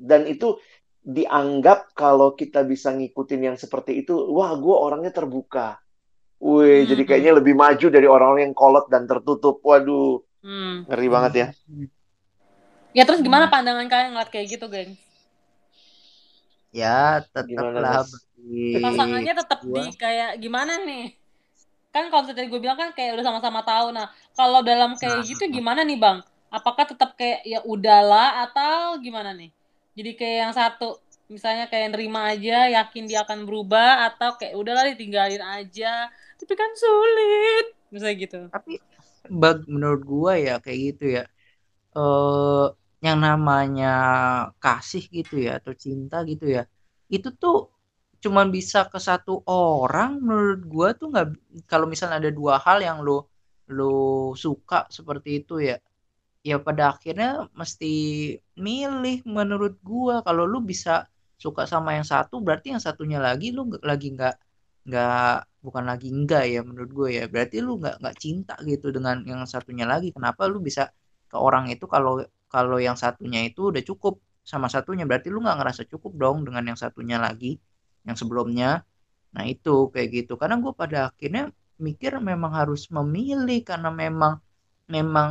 dan 0.00 0.24
itu 0.24 0.56
dianggap 1.08 1.92
kalau 1.92 2.32
kita 2.32 2.64
bisa 2.64 2.92
ngikutin 2.92 3.40
yang 3.52 3.56
seperti 3.56 4.04
itu, 4.04 4.14
wah 4.32 4.52
gue 4.56 4.76
orangnya 4.76 5.12
terbuka. 5.12 5.80
Wih, 6.38 6.84
hmm. 6.84 6.88
jadi 6.94 7.02
kayaknya 7.02 7.32
lebih 7.42 7.54
maju 7.58 7.86
dari 7.90 8.06
orang-orang 8.06 8.52
yang 8.52 8.56
kolot 8.56 8.86
dan 8.92 9.08
tertutup. 9.10 9.58
Waduh, 9.64 10.22
hmm. 10.44 10.86
ngeri 10.86 11.08
banget 11.10 11.32
ya. 11.34 11.48
Ya 12.94 13.02
terus 13.08 13.24
gimana 13.24 13.50
pandangan 13.50 13.88
kalian 13.90 14.14
ngeliat 14.14 14.30
kayak 14.30 14.46
gitu, 14.52 14.68
geng? 14.70 14.94
Ya, 16.70 17.24
tetaplah 17.32 18.04
pasangannya 18.80 19.34
tetap 19.34 19.60
di 19.64 19.84
kayak 19.96 20.40
gimana 20.40 20.80
nih? 20.82 21.14
Kan 21.92 22.12
kalau 22.12 22.28
tadi 22.28 22.48
gue 22.48 22.60
bilang 22.60 22.76
kan 22.76 22.92
kayak 22.92 23.16
udah 23.16 23.26
sama-sama 23.26 23.60
tahu. 23.64 23.92
Nah, 23.92 24.12
kalau 24.36 24.60
dalam 24.60 24.96
kayak 24.96 25.24
nah. 25.24 25.26
gitu 25.26 25.44
gimana 25.48 25.84
nih, 25.84 25.98
Bang? 25.98 26.20
Apakah 26.48 26.88
tetap 26.88 27.16
kayak 27.16 27.44
ya 27.44 27.60
udahlah 27.64 28.48
atau 28.48 28.96
gimana 29.00 29.36
nih? 29.36 29.52
Jadi 29.98 30.10
kayak 30.16 30.36
yang 30.48 30.54
satu 30.54 31.00
misalnya 31.28 31.68
kayak 31.68 31.92
nerima 31.92 32.32
aja, 32.32 32.72
yakin 32.72 33.04
dia 33.04 33.24
akan 33.24 33.44
berubah 33.44 34.08
atau 34.12 34.36
kayak 34.40 34.56
udahlah 34.56 34.88
ditinggalin 34.94 35.44
aja. 35.44 36.08
Tapi 36.38 36.52
kan 36.56 36.70
sulit. 36.76 37.74
Misalnya 37.92 38.16
gitu. 38.16 38.38
Tapi 38.48 38.80
bag 39.28 39.64
menurut 39.68 40.02
gue 40.04 40.34
ya 40.48 40.56
kayak 40.60 40.78
gitu 40.94 41.04
ya. 41.20 41.24
Eh 41.92 42.00
uh, 42.00 42.72
yang 42.98 43.22
namanya 43.22 43.94
kasih 44.58 45.06
gitu 45.06 45.38
ya 45.38 45.62
atau 45.62 45.74
cinta 45.74 46.22
gitu 46.26 46.48
ya. 46.48 46.66
Itu 47.08 47.32
tuh 47.34 47.77
cuma 48.22 48.42
bisa 48.56 48.78
ke 48.92 48.98
satu 48.98 49.46
orang 49.46 50.18
menurut 50.18 50.62
gue 50.66 50.88
tuh 50.98 51.06
nggak 51.12 51.26
kalau 51.70 51.86
misalnya 51.92 52.16
ada 52.22 52.30
dua 52.34 52.54
hal 52.64 52.78
yang 52.82 52.98
lo 53.06 53.30
lo 53.70 54.34
suka 54.34 54.88
seperti 54.90 55.28
itu 55.44 55.54
ya 55.62 55.76
ya 56.42 56.56
pada 56.66 56.82
akhirnya 56.94 57.46
mesti 57.54 57.92
milih 58.58 59.16
menurut 59.28 59.74
gue 59.82 60.14
kalau 60.26 60.44
lu 60.52 60.58
bisa 60.64 61.06
suka 61.38 61.62
sama 61.70 61.94
yang 61.98 62.06
satu 62.06 62.42
berarti 62.42 62.74
yang 62.74 62.82
satunya 62.82 63.18
lagi 63.22 63.54
lu 63.54 63.70
lagi 63.90 64.06
nggak 64.16 64.34
nggak 64.88 65.34
bukan 65.64 65.84
lagi 65.90 66.08
enggak 66.08 66.44
ya 66.48 66.60
menurut 66.64 66.90
gue 66.98 67.08
ya. 67.20 67.24
Berarti 67.32 67.56
lu 67.60 67.76
nggak 67.80 68.00
nggak 68.00 68.16
cinta 68.22 68.54
gitu 68.64 68.86
dengan 68.96 69.20
yang 69.28 69.44
satunya 69.44 69.84
lagi. 69.84 70.08
Kenapa 70.16 70.48
lu 70.48 70.58
bisa 70.64 70.88
ke 71.28 71.36
orang 71.36 71.68
itu 71.68 71.84
kalau 71.84 72.24
kalau 72.48 72.80
yang 72.80 72.96
satunya 72.96 73.44
itu 73.44 73.68
udah 73.70 73.82
cukup 73.84 74.14
sama 74.40 74.66
satunya? 74.72 75.04
Berarti 75.04 75.28
lu 75.28 75.44
nggak 75.44 75.56
ngerasa 75.60 75.82
cukup 75.92 76.12
dong 76.16 76.36
dengan 76.48 76.64
yang 76.72 76.78
satunya 76.80 77.20
lagi 77.20 77.60
yang 78.06 78.16
sebelumnya. 78.18 78.84
Nah 79.34 79.44
itu 79.46 79.90
kayak 79.92 80.08
gitu. 80.24 80.32
Karena 80.40 80.56
gue 80.62 80.72
pada 80.74 80.98
akhirnya 81.10 81.50
mikir 81.78 82.18
memang 82.18 82.52
harus 82.54 82.90
memilih 82.90 83.62
karena 83.62 83.90
memang 83.94 84.42
memang 84.90 85.28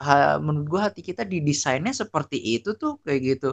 ha, 0.00 0.40
menurut 0.40 0.66
gue 0.72 0.80
hati 0.80 1.00
kita 1.04 1.22
didesainnya 1.28 1.92
seperti 1.92 2.38
itu 2.40 2.76
tuh 2.76 3.00
kayak 3.04 3.20
gitu. 3.36 3.50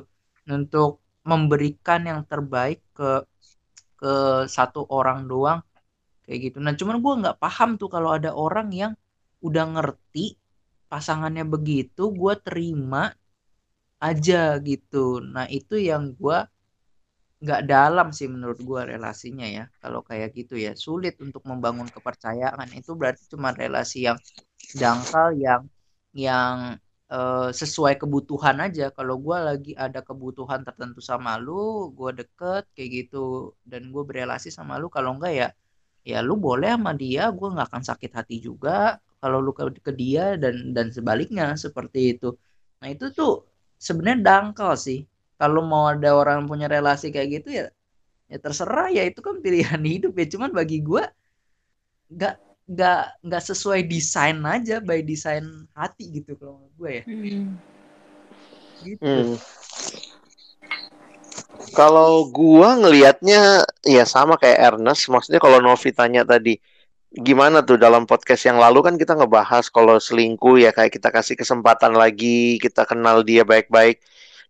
Untuk 0.47 1.03
memberikan 1.27 2.07
yang 2.07 2.21
terbaik 2.23 2.79
ke 2.95 3.27
ke 3.97 4.13
satu 4.47 4.85
orang 4.93 5.27
doang 5.27 5.59
kayak 6.23 6.39
gitu. 6.51 6.57
Nah 6.63 6.73
cuman 6.77 6.97
gue 7.03 7.13
nggak 7.25 7.37
paham 7.41 7.75
tuh 7.81 7.89
kalau 7.91 8.13
ada 8.15 8.31
orang 8.31 8.69
yang 8.71 8.93
udah 9.41 9.65
ngerti 9.75 10.37
pasangannya 10.87 11.43
begitu 11.43 12.09
gue 12.13 12.33
terima 12.45 13.11
aja 13.99 14.55
gitu. 14.61 15.19
Nah 15.23 15.45
itu 15.49 15.75
yang 15.81 16.13
gue 16.15 16.37
nggak 17.37 17.61
dalam 17.69 18.07
sih 18.17 18.27
menurut 18.29 18.59
gue 18.61 18.81
relasinya 18.97 19.45
ya. 19.45 19.65
Kalau 19.81 20.01
kayak 20.01 20.33
gitu 20.37 20.57
ya 20.57 20.73
sulit 20.73 21.15
untuk 21.21 21.43
membangun 21.45 21.87
kepercayaan. 21.89 22.67
Itu 22.73 22.97
berarti 22.99 23.23
cuma 23.29 23.53
relasi 23.53 24.09
yang 24.09 24.17
dangkal 24.73 25.37
yang 25.37 25.61
yang 26.17 26.55
uh, 27.13 27.49
sesuai 27.53 28.01
kebutuhan 28.01 28.57
aja. 28.65 28.89
Kalau 28.97 29.15
gue 29.21 29.37
lagi 29.37 29.71
ada 29.77 30.01
kebutuhan 30.01 30.61
tertentu 30.67 30.99
sama 31.03 31.37
lu 31.37 31.93
gue 31.93 32.11
deket 32.25 32.63
kayak 32.75 32.89
gitu 33.05 33.53
dan 33.63 33.89
gue 33.93 34.03
berelasi 34.09 34.49
sama 34.49 34.81
lu 34.81 34.87
kalau 34.89 35.15
enggak 35.17 35.33
ya 35.35 35.49
ya 36.07 36.19
lu 36.23 36.39
boleh 36.39 36.71
sama 36.71 36.95
dia 36.95 37.27
gue 37.35 37.47
nggak 37.53 37.67
akan 37.67 37.83
sakit 37.83 38.11
hati 38.15 38.35
juga 38.39 38.95
kalau 39.19 39.43
lu 39.43 39.51
ke, 39.51 39.63
ke 39.83 39.91
dia 39.91 40.39
dan 40.39 40.71
dan 40.75 40.87
sebaliknya 40.95 41.53
seperti 41.57 42.17
itu. 42.17 42.33
Nah 42.81 42.87
itu 42.93 43.05
tuh 43.13 43.45
sebenarnya 43.77 44.19
dangkal 44.23 44.73
sih 44.77 45.05
kalau 45.37 45.61
mau 45.61 45.89
ada 45.89 46.13
orang 46.17 46.49
punya 46.49 46.65
relasi 46.65 47.13
kayak 47.13 47.41
gitu 47.41 47.49
ya 47.63 47.67
ya 48.27 48.37
terserah. 48.37 48.91
Ya 48.91 49.07
itu 49.07 49.19
kan 49.23 49.39
pilihan 49.39 49.81
hidup 49.95 50.13
ya. 50.15 50.27
Cuman 50.27 50.51
bagi 50.51 50.83
gue 50.83 51.03
nggak 52.07 52.35
nggak 52.67 53.03
nggak 53.23 53.43
sesuai 53.47 53.87
desain 53.87 54.43
aja 54.43 54.83
by 54.83 54.99
desain 54.99 55.43
hati 55.71 56.19
gitu 56.19 56.35
kalau 56.35 56.67
gue 56.75 56.91
ya. 56.99 57.03
Hmm. 57.07 57.55
gitu. 58.83 59.03
Hmm. 59.03 59.35
kalau 61.73 62.29
gue 62.29 62.69
ngelihatnya 62.83 63.65
ya 63.87 64.03
sama 64.03 64.35
kayak 64.35 64.75
Ernest. 64.75 65.07
Maksudnya 65.09 65.41
kalau 65.41 65.63
Novi 65.63 65.89
tanya 65.95 66.27
tadi 66.27 66.59
gimana 67.07 67.63
tuh 67.63 67.79
dalam 67.79 68.03
podcast 68.03 68.45
yang 68.45 68.59
lalu 68.59 68.83
kan 68.83 68.95
kita 68.99 69.15
ngebahas 69.15 69.71
kalau 69.71 69.95
selingkuh 69.95 70.59
ya 70.59 70.75
kayak 70.75 70.91
kita 70.91 71.09
kasih 71.09 71.39
kesempatan 71.39 71.95
lagi 71.95 72.59
kita 72.59 72.83
kenal 72.83 73.23
dia 73.23 73.47
baik-baik 73.47 74.03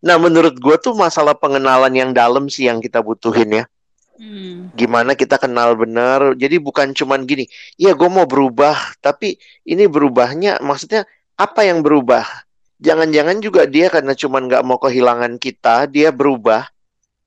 nah 0.04 0.16
menurut 0.22 0.56
gue 0.58 0.76
tuh 0.78 0.94
masalah 0.94 1.34
pengenalan 1.34 1.94
yang 1.94 2.12
dalam 2.14 2.48
sih 2.48 2.70
yang 2.70 2.78
kita 2.82 3.02
butuhin 3.02 3.64
ya 3.64 3.66
Hmm. 4.18 4.74
Gimana 4.74 5.14
kita 5.14 5.38
kenal 5.38 5.78
benar? 5.78 6.34
Jadi 6.34 6.58
bukan 6.58 6.90
cuman 6.90 7.30
gini, 7.30 7.46
iya 7.78 7.94
gue 7.94 8.10
mau 8.10 8.26
berubah, 8.26 8.98
tapi 8.98 9.38
ini 9.62 9.86
berubahnya 9.86 10.58
maksudnya 10.66 11.06
apa 11.38 11.62
yang 11.70 11.86
berubah? 11.86 12.26
Jangan-jangan 12.82 13.38
juga 13.42 13.70
dia 13.70 13.94
karena 13.94 14.18
cuman 14.18 14.50
nggak 14.50 14.66
mau 14.66 14.82
kehilangan 14.82 15.38
kita, 15.38 15.86
dia 15.86 16.10
berubah. 16.10 16.66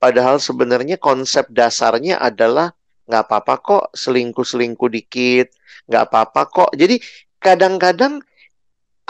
Padahal 0.03 0.43
sebenarnya 0.43 0.99
konsep 0.99 1.47
dasarnya 1.47 2.19
adalah 2.19 2.75
nggak 3.07 3.23
apa-apa 3.27 3.55
kok 3.63 3.83
selingkuh-selingkuh 3.95 4.91
dikit, 4.91 5.47
nggak 5.87 6.03
apa-apa 6.11 6.41
kok. 6.51 6.71
Jadi 6.75 6.99
kadang-kadang 7.39 8.19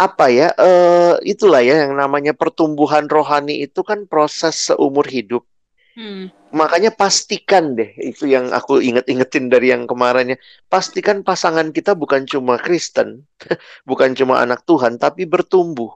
apa 0.01 0.33
ya, 0.33 0.49
uh, 0.57 1.21
itulah 1.21 1.61
ya 1.61 1.85
yang 1.85 1.93
namanya 1.93 2.33
pertumbuhan 2.33 3.05
rohani 3.05 3.61
itu 3.61 3.85
kan 3.85 4.09
proses 4.09 4.73
seumur 4.73 5.05
hidup. 5.05 5.45
Hmm. 5.93 6.33
Makanya 6.49 6.89
pastikan 6.89 7.77
deh, 7.77 7.93
itu 8.01 8.25
yang 8.25 8.49
aku 8.49 8.81
inget-ingetin 8.81 9.53
dari 9.53 9.69
yang 9.69 9.85
kemarinnya. 9.85 10.41
Pastikan 10.73 11.21
pasangan 11.21 11.69
kita 11.69 11.93
bukan 11.93 12.25
cuma 12.25 12.57
Kristen, 12.57 13.29
bukan 13.89 14.17
cuma 14.17 14.41
anak 14.41 14.65
Tuhan, 14.65 14.97
tapi 14.97 15.29
bertumbuh. 15.29 15.93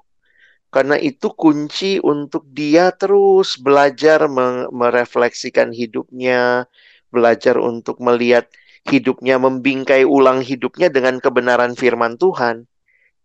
Karena 0.69 0.99
itu 1.01 1.31
kunci 1.33 1.97
untuk 2.03 2.45
dia 2.51 2.93
terus 2.93 3.57
belajar 3.57 4.27
merefleksikan 4.69 5.71
hidupnya, 5.73 6.69
belajar 7.09 7.57
untuk 7.57 7.97
melihat 8.03 8.51
hidupnya, 8.85 9.39
membingkai 9.41 10.03
ulang 10.05 10.43
hidupnya 10.45 10.91
dengan 10.93 11.17
kebenaran 11.23 11.73
firman 11.73 12.19
Tuhan 12.19 12.69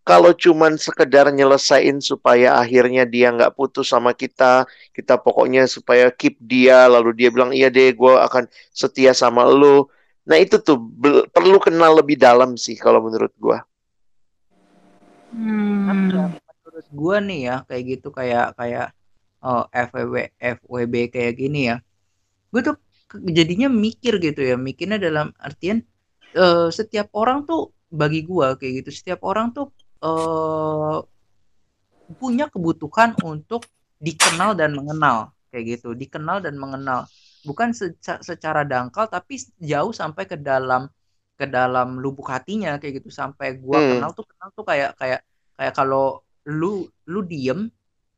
kalau 0.00 0.32
cuman 0.32 0.80
sekedar 0.80 1.28
nyelesain 1.28 2.00
supaya 2.00 2.56
akhirnya 2.56 3.04
dia 3.04 3.30
nggak 3.30 3.52
putus 3.52 3.92
sama 3.92 4.16
kita, 4.16 4.64
kita 4.96 5.20
pokoknya 5.20 5.68
supaya 5.68 6.08
keep 6.08 6.40
dia, 6.40 6.88
lalu 6.88 7.12
dia 7.14 7.28
bilang 7.28 7.52
iya 7.52 7.68
deh, 7.68 7.92
gue 7.92 8.14
akan 8.16 8.48
setia 8.72 9.12
sama 9.12 9.44
lo. 9.44 9.92
Nah 10.24 10.40
itu 10.40 10.56
tuh 10.60 10.80
perlu 11.30 11.60
kenal 11.60 12.00
lebih 12.00 12.16
dalam 12.16 12.56
sih 12.56 12.74
kalau 12.80 13.04
menurut 13.04 13.32
gue. 13.36 13.58
Hmm. 15.30 16.34
menurut 16.66 16.88
gue 16.90 17.16
nih 17.30 17.40
ya 17.46 17.56
kayak 17.70 17.82
gitu 17.86 18.08
kayak 18.10 18.58
kayak 18.58 18.90
oh, 19.46 19.62
FWB 19.70 20.34
FWB 20.42 20.94
kayak 21.14 21.32
gini 21.38 21.70
ya, 21.70 21.76
gue 22.50 22.60
tuh 22.66 22.76
jadinya 23.30 23.70
mikir 23.70 24.18
gitu 24.18 24.42
ya, 24.42 24.58
mikirnya 24.58 24.98
dalam 24.98 25.30
artian 25.38 25.86
uh, 26.34 26.66
setiap 26.74 27.14
orang 27.14 27.46
tuh 27.46 27.70
bagi 27.90 28.26
gue 28.26 28.58
kayak 28.58 28.72
gitu, 28.82 28.90
setiap 28.90 29.22
orang 29.22 29.54
tuh 29.54 29.70
uh, 30.00 30.98
punya 32.18 32.50
kebutuhan 32.50 33.14
untuk 33.22 33.68
dikenal 34.00 34.56
dan 34.56 34.74
mengenal 34.74 35.30
kayak 35.52 35.78
gitu. 35.78 35.92
Dikenal 35.92 36.42
dan 36.42 36.56
mengenal. 36.56 37.06
Bukan 37.44 37.72
seca 37.72 38.20
secara 38.20 38.64
dangkal 38.66 39.08
tapi 39.08 39.40
jauh 39.60 39.92
sampai 39.92 40.28
ke 40.28 40.36
dalam 40.36 40.88
ke 41.40 41.48
dalam 41.48 41.96
lubuk 42.00 42.28
hatinya 42.28 42.76
kayak 42.76 43.00
gitu. 43.00 43.08
Sampai 43.12 43.56
gua 43.60 43.80
hmm. 43.80 43.88
kenal 43.96 44.10
tuh 44.12 44.26
kenal 44.28 44.48
tuh 44.52 44.64
kayak 44.66 44.90
kayak 44.96 45.20
kayak 45.56 45.74
kalau 45.76 46.20
lu 46.48 46.88
lu 47.08 47.20
diem 47.24 47.68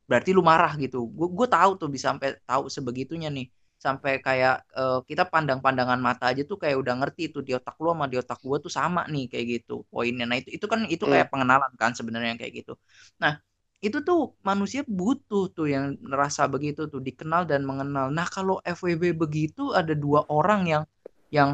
berarti 0.07 0.35
lu 0.35 0.43
marah 0.43 0.75
gitu. 0.79 1.07
Gua 1.11 1.27
gua 1.31 1.47
tahu 1.47 1.71
tuh 1.79 1.89
bisa 1.91 2.11
sampai 2.11 2.39
tahu 2.43 2.67
sebegitunya 2.67 3.31
nih 3.31 3.47
sampai 3.83 4.23
kayak 4.23 4.63
uh, 4.79 4.99
kita 5.03 5.27
pandang-pandangan 5.27 5.99
mata 5.99 6.31
aja 6.31 6.47
tuh 6.47 6.55
kayak 6.55 6.79
udah 6.79 6.95
ngerti 7.03 7.35
tuh 7.35 7.43
di 7.43 7.51
otak 7.51 7.75
lu 7.83 7.91
sama 7.91 8.05
di 8.07 8.15
otak 8.15 8.39
gua 8.39 8.57
tuh 8.63 8.71
sama 8.71 9.01
nih 9.11 9.25
kayak 9.31 9.45
gitu 9.59 9.83
poinnya. 9.91 10.23
Nah 10.23 10.39
itu 10.39 10.49
itu 10.55 10.65
kan 10.71 10.87
itu 10.87 11.03
kayak 11.03 11.27
hmm. 11.27 11.33
pengenalan 11.35 11.71
kan 11.75 11.91
sebenarnya 11.91 12.39
kayak 12.39 12.63
gitu. 12.63 12.73
Nah 13.19 13.43
itu 13.83 13.99
tuh 14.07 14.39
manusia 14.47 14.87
butuh 14.87 15.51
tuh 15.51 15.67
yang 15.67 15.99
ngerasa 15.99 16.47
begitu 16.47 16.87
tuh 16.87 17.03
dikenal 17.03 17.43
dan 17.43 17.67
mengenal. 17.67 18.07
Nah 18.07 18.23
kalau 18.31 18.63
FWB 18.63 19.11
begitu 19.19 19.75
ada 19.75 19.91
dua 19.91 20.23
orang 20.31 20.61
yang 20.71 20.83
yang 21.27 21.51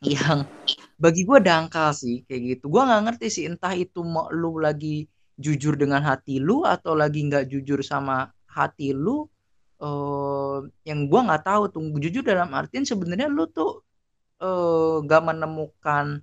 yang 0.00 0.48
bagi 0.96 1.22
gue 1.28 1.38
dangkal 1.44 1.92
sih 1.92 2.24
kayak 2.24 2.56
gitu. 2.56 2.72
Gue 2.72 2.82
nggak 2.88 3.02
ngerti 3.12 3.26
sih 3.28 3.44
entah 3.44 3.76
itu 3.76 4.00
mau 4.00 4.32
lu 4.32 4.56
lagi 4.56 5.04
jujur 5.36 5.76
dengan 5.76 6.00
hati 6.04 6.40
lu 6.40 6.64
atau 6.64 6.96
lagi 6.96 7.20
nggak 7.28 7.48
jujur 7.52 7.80
sama 7.84 8.32
hati 8.48 8.96
lu 8.96 9.28
uh, 9.82 10.62
yang 10.86 11.10
gue 11.10 11.20
nggak 11.26 11.44
tahu 11.44 11.62
tuh 11.74 11.82
jujur 11.98 12.22
dalam 12.22 12.50
artian 12.54 12.86
sebenarnya 12.86 13.28
lu 13.28 13.44
tuh 13.50 13.82
uh, 14.40 15.02
gak 15.02 15.22
menemukan 15.26 16.22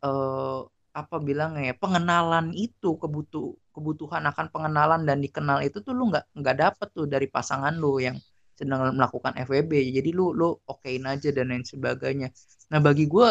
uh, 0.00 0.64
apa 0.94 1.16
bilangnya 1.18 1.74
ya 1.74 1.74
pengenalan 1.74 2.54
itu 2.54 2.94
kebutuh 2.96 3.58
kebutuhan 3.74 4.22
akan 4.30 4.46
pengenalan 4.54 5.02
dan 5.02 5.18
dikenal 5.18 5.58
itu 5.66 5.82
tuh 5.82 5.90
lu 5.90 6.06
nggak 6.14 6.24
nggak 6.38 6.56
dapet 6.56 6.88
tuh 6.94 7.06
dari 7.10 7.26
pasangan 7.26 7.74
lu 7.74 7.98
yang 7.98 8.14
sedang 8.54 8.94
melakukan 8.94 9.34
FWB 9.34 9.90
jadi 9.90 10.10
lu 10.14 10.30
lu 10.30 10.54
okein 10.70 11.02
aja 11.10 11.34
dan 11.34 11.50
lain 11.50 11.66
sebagainya. 11.66 12.30
Nah 12.70 12.78
bagi 12.78 13.10
gue 13.10 13.26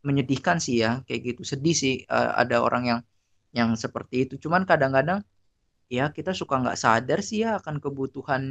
menyedihkan 0.00 0.56
sih 0.56 0.80
ya 0.80 1.04
kayak 1.04 1.36
gitu. 1.36 1.42
Sedih 1.44 1.76
sih 1.76 1.94
uh, 2.08 2.32
ada 2.40 2.64
orang 2.64 2.84
yang 2.88 3.00
yang 3.52 3.68
seperti 3.76 4.24
itu. 4.24 4.34
Cuman 4.40 4.64
kadang-kadang 4.64 5.20
ya 5.90 6.14
kita 6.14 6.30
suka 6.30 6.62
nggak 6.62 6.78
sadar 6.78 7.18
sih 7.18 7.42
ya 7.42 7.58
akan 7.58 7.82
kebutuhan 7.82 8.42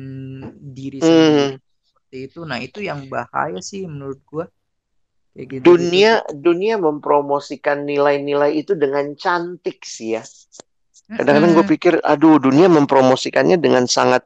diri 0.59 0.99
sendiri 0.99 1.55
hmm. 1.55 1.63
seperti 1.87 2.17
itu 2.27 2.43
nah 2.43 2.59
itu 2.59 2.83
yang 2.83 3.07
bahaya 3.07 3.63
sih 3.63 3.87
menurut 3.87 4.19
gua 4.27 4.51
kayak 5.31 5.55
gitu 5.55 5.63
dunia 5.63 6.19
gitu. 6.27 6.51
dunia 6.51 6.75
mempromosikan 6.75 7.87
nilai-nilai 7.87 8.59
itu 8.59 8.75
dengan 8.75 9.15
cantik 9.15 9.87
sih 9.87 10.19
ya 10.19 10.23
kadang-kadang 11.09 11.57
gue 11.57 11.65
pikir 11.73 11.97
aduh 12.05 12.37
dunia 12.37 12.69
mempromosikannya 12.69 13.57
dengan 13.57 13.89
sangat 13.89 14.21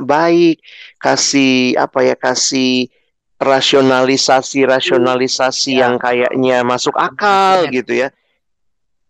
baik 0.00 0.64
kasih 0.96 1.76
apa 1.76 2.08
ya 2.08 2.16
kasih 2.16 2.88
rasionalisasi-rasionalisasi 3.42 5.76
Ya. 5.76 5.84
yang 5.84 5.98
kayaknya 5.98 6.62
masuk 6.64 6.96
akal 6.96 7.66
Hmm. 7.66 7.72
gitu 7.74 7.92
ya. 8.06 8.08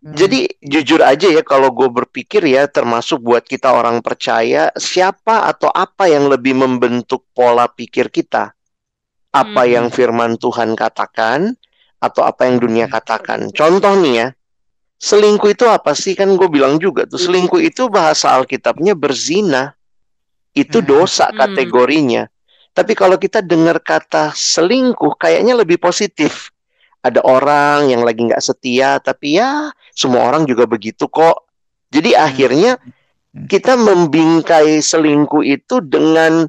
Hmm. 0.02 0.18
Jadi 0.18 0.50
jujur 0.59 0.99
aja 0.99 1.30
ya 1.30 1.47
kalau 1.47 1.71
gue 1.71 1.87
berpikir 1.87 2.42
ya 2.42 2.66
termasuk 2.66 3.23
buat 3.23 3.47
kita 3.47 3.71
orang 3.71 4.02
percaya 4.02 4.75
siapa 4.75 5.47
atau 5.47 5.71
apa 5.71 6.11
yang 6.11 6.26
lebih 6.26 6.59
membentuk 6.59 7.23
pola 7.30 7.71
pikir 7.71 8.11
kita? 8.11 8.50
Apa 9.30 9.62
Hmm. 9.62 9.71
yang 9.71 9.87
firman 9.94 10.35
Tuhan 10.42 10.75
katakan 10.75 11.54
atau 12.02 12.26
apa 12.26 12.50
yang 12.50 12.59
dunia 12.59 12.90
Hmm. 12.90 12.99
katakan? 12.99 13.40
Contoh 13.54 13.94
nih 13.94 14.14
ya, 14.18 14.26
selingkuh 14.99 15.54
itu 15.54 15.71
apa 15.71 15.94
sih? 15.94 16.18
Kan 16.18 16.35
gue 16.35 16.50
bilang 16.50 16.82
juga 16.82 17.06
tuh 17.06 17.23
selingkuh 17.23 17.62
itu 17.62 17.87
bahasa 17.87 18.35
Alkitabnya 18.35 18.99
berzina. 18.99 19.71
Itu 20.50 20.82
Hmm. 20.82 20.99
dosa 20.99 21.30
Hmm. 21.30 21.38
kategorinya. 21.47 22.26
Tapi 22.75 22.92
kalau 22.99 23.23
kita 23.23 23.38
dengar 23.38 23.78
kata 23.78 24.35
selingkuh 24.35 25.14
kayaknya 25.14 25.54
lebih 25.54 25.78
positif. 25.78 26.50
Ada 27.02 27.21
orang 27.26 27.90
yang 27.90 28.06
lagi 28.06 28.23
nggak 28.23 28.42
setia, 28.42 29.02
tapi 29.02 29.38
ya 29.38 29.75
semua 29.90 30.23
orang 30.26 30.47
juga 30.47 30.71
begitu 30.71 31.11
kok. 31.11 31.50
Jadi 31.90 32.14
akhirnya 32.14 32.78
Hmm. 33.32 33.49
kita 33.49 33.80
membingkai 33.80 34.85
selingkuh 34.85 35.40
itu 35.40 35.80
dengan 35.80 36.44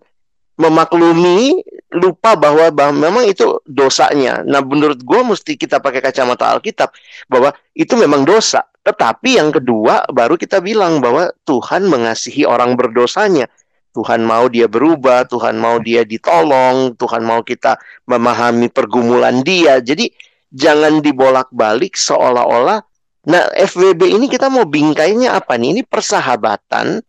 memaklumi 0.59 1.63
lupa 1.95 2.35
bahwa, 2.35 2.69
bahwa 2.75 2.93
memang 3.07 3.23
itu 3.25 3.63
dosanya. 3.63 4.43
Nah, 4.43 4.59
menurut 4.59 4.99
gue 4.99 5.21
mesti 5.23 5.55
kita 5.55 5.79
pakai 5.79 6.03
kacamata 6.03 6.51
Alkitab 6.51 6.91
bahwa 7.31 7.55
itu 7.71 7.95
memang 7.95 8.27
dosa. 8.27 8.67
Tetapi 8.83 9.39
yang 9.39 9.55
kedua 9.55 10.03
baru 10.11 10.35
kita 10.35 10.59
bilang 10.59 10.99
bahwa 10.99 11.31
Tuhan 11.47 11.87
mengasihi 11.87 12.43
orang 12.43 12.75
berdosanya. 12.75 13.47
Tuhan 13.95 14.25
mau 14.25 14.51
dia 14.51 14.67
berubah, 14.67 15.23
Tuhan 15.29 15.55
mau 15.55 15.79
dia 15.79 16.03
ditolong, 16.03 16.97
Tuhan 16.99 17.23
mau 17.23 17.45
kita 17.45 17.79
memahami 18.09 18.67
pergumulan 18.73 19.39
dia. 19.45 19.79
Jadi 19.79 20.11
jangan 20.53 21.01
dibolak-balik 21.01 21.97
seolah-olah 21.97 22.85
nah 23.23 23.43
FWB 23.55 24.19
ini 24.19 24.27
kita 24.27 24.51
mau 24.51 24.67
bingkainya 24.67 25.39
apa 25.39 25.55
nih? 25.55 25.79
Ini 25.79 25.81
persahabatan, 25.87 26.99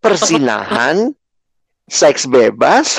persinahan, 0.00 1.12
seks 2.00 2.24
bebas. 2.24 2.96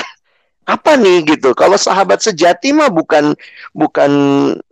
Apa 0.62 0.94
nih 0.94 1.26
gitu? 1.26 1.58
Kalau 1.58 1.74
sahabat 1.74 2.22
sejati 2.22 2.70
mah 2.70 2.86
bukan 2.86 3.34
bukan 3.74 4.10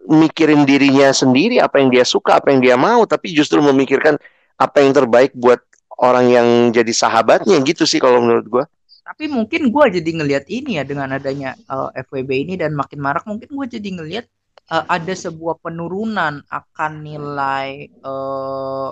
mikirin 0.06 0.62
dirinya 0.62 1.10
sendiri 1.10 1.58
apa 1.58 1.82
yang 1.82 1.90
dia 1.90 2.06
suka, 2.06 2.38
apa 2.38 2.54
yang 2.54 2.62
dia 2.62 2.78
mau, 2.78 3.02
tapi 3.10 3.34
justru 3.34 3.58
memikirkan 3.58 4.14
apa 4.54 4.86
yang 4.86 4.94
terbaik 4.94 5.34
buat 5.34 5.58
orang 5.98 6.30
yang 6.30 6.48
jadi 6.70 6.94
sahabatnya 6.94 7.58
gitu 7.66 7.90
sih 7.90 7.98
kalau 7.98 8.22
menurut 8.22 8.46
gua. 8.46 8.64
Tapi 9.02 9.26
mungkin 9.26 9.74
gue 9.74 9.84
jadi 9.98 10.10
ngelihat 10.22 10.46
ini 10.46 10.78
ya 10.78 10.86
dengan 10.86 11.10
adanya 11.10 11.58
uh, 11.66 11.90
FWB 12.06 12.30
ini 12.46 12.54
dan 12.54 12.78
makin 12.78 13.02
marak 13.02 13.26
mungkin 13.26 13.50
gue 13.50 13.66
jadi 13.66 13.88
ngelihat 13.98 14.30
uh, 14.72 14.84
ada 14.96 15.12
sebuah 15.24 15.56
penurunan 15.64 16.34
akan 16.48 16.92
nilai 17.06 17.68
uh, 18.06 18.90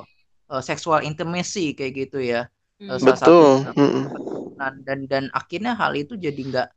uh, 0.52 0.62
sexual 0.68 1.00
intimacy 1.08 1.72
kayak 1.76 1.92
gitu 2.06 2.18
ya. 2.22 2.46
Uh, 2.88 2.96
Hmm. 2.96 3.00
salah 3.02 3.18
satu 3.18 3.42
Betul. 3.42 3.68
penurunan 4.12 4.72
dan 4.86 4.98
dan 5.12 5.24
akhirnya 5.34 5.72
hal 5.80 5.92
itu 5.98 6.14
jadi 6.16 6.40
nggak 6.50 6.68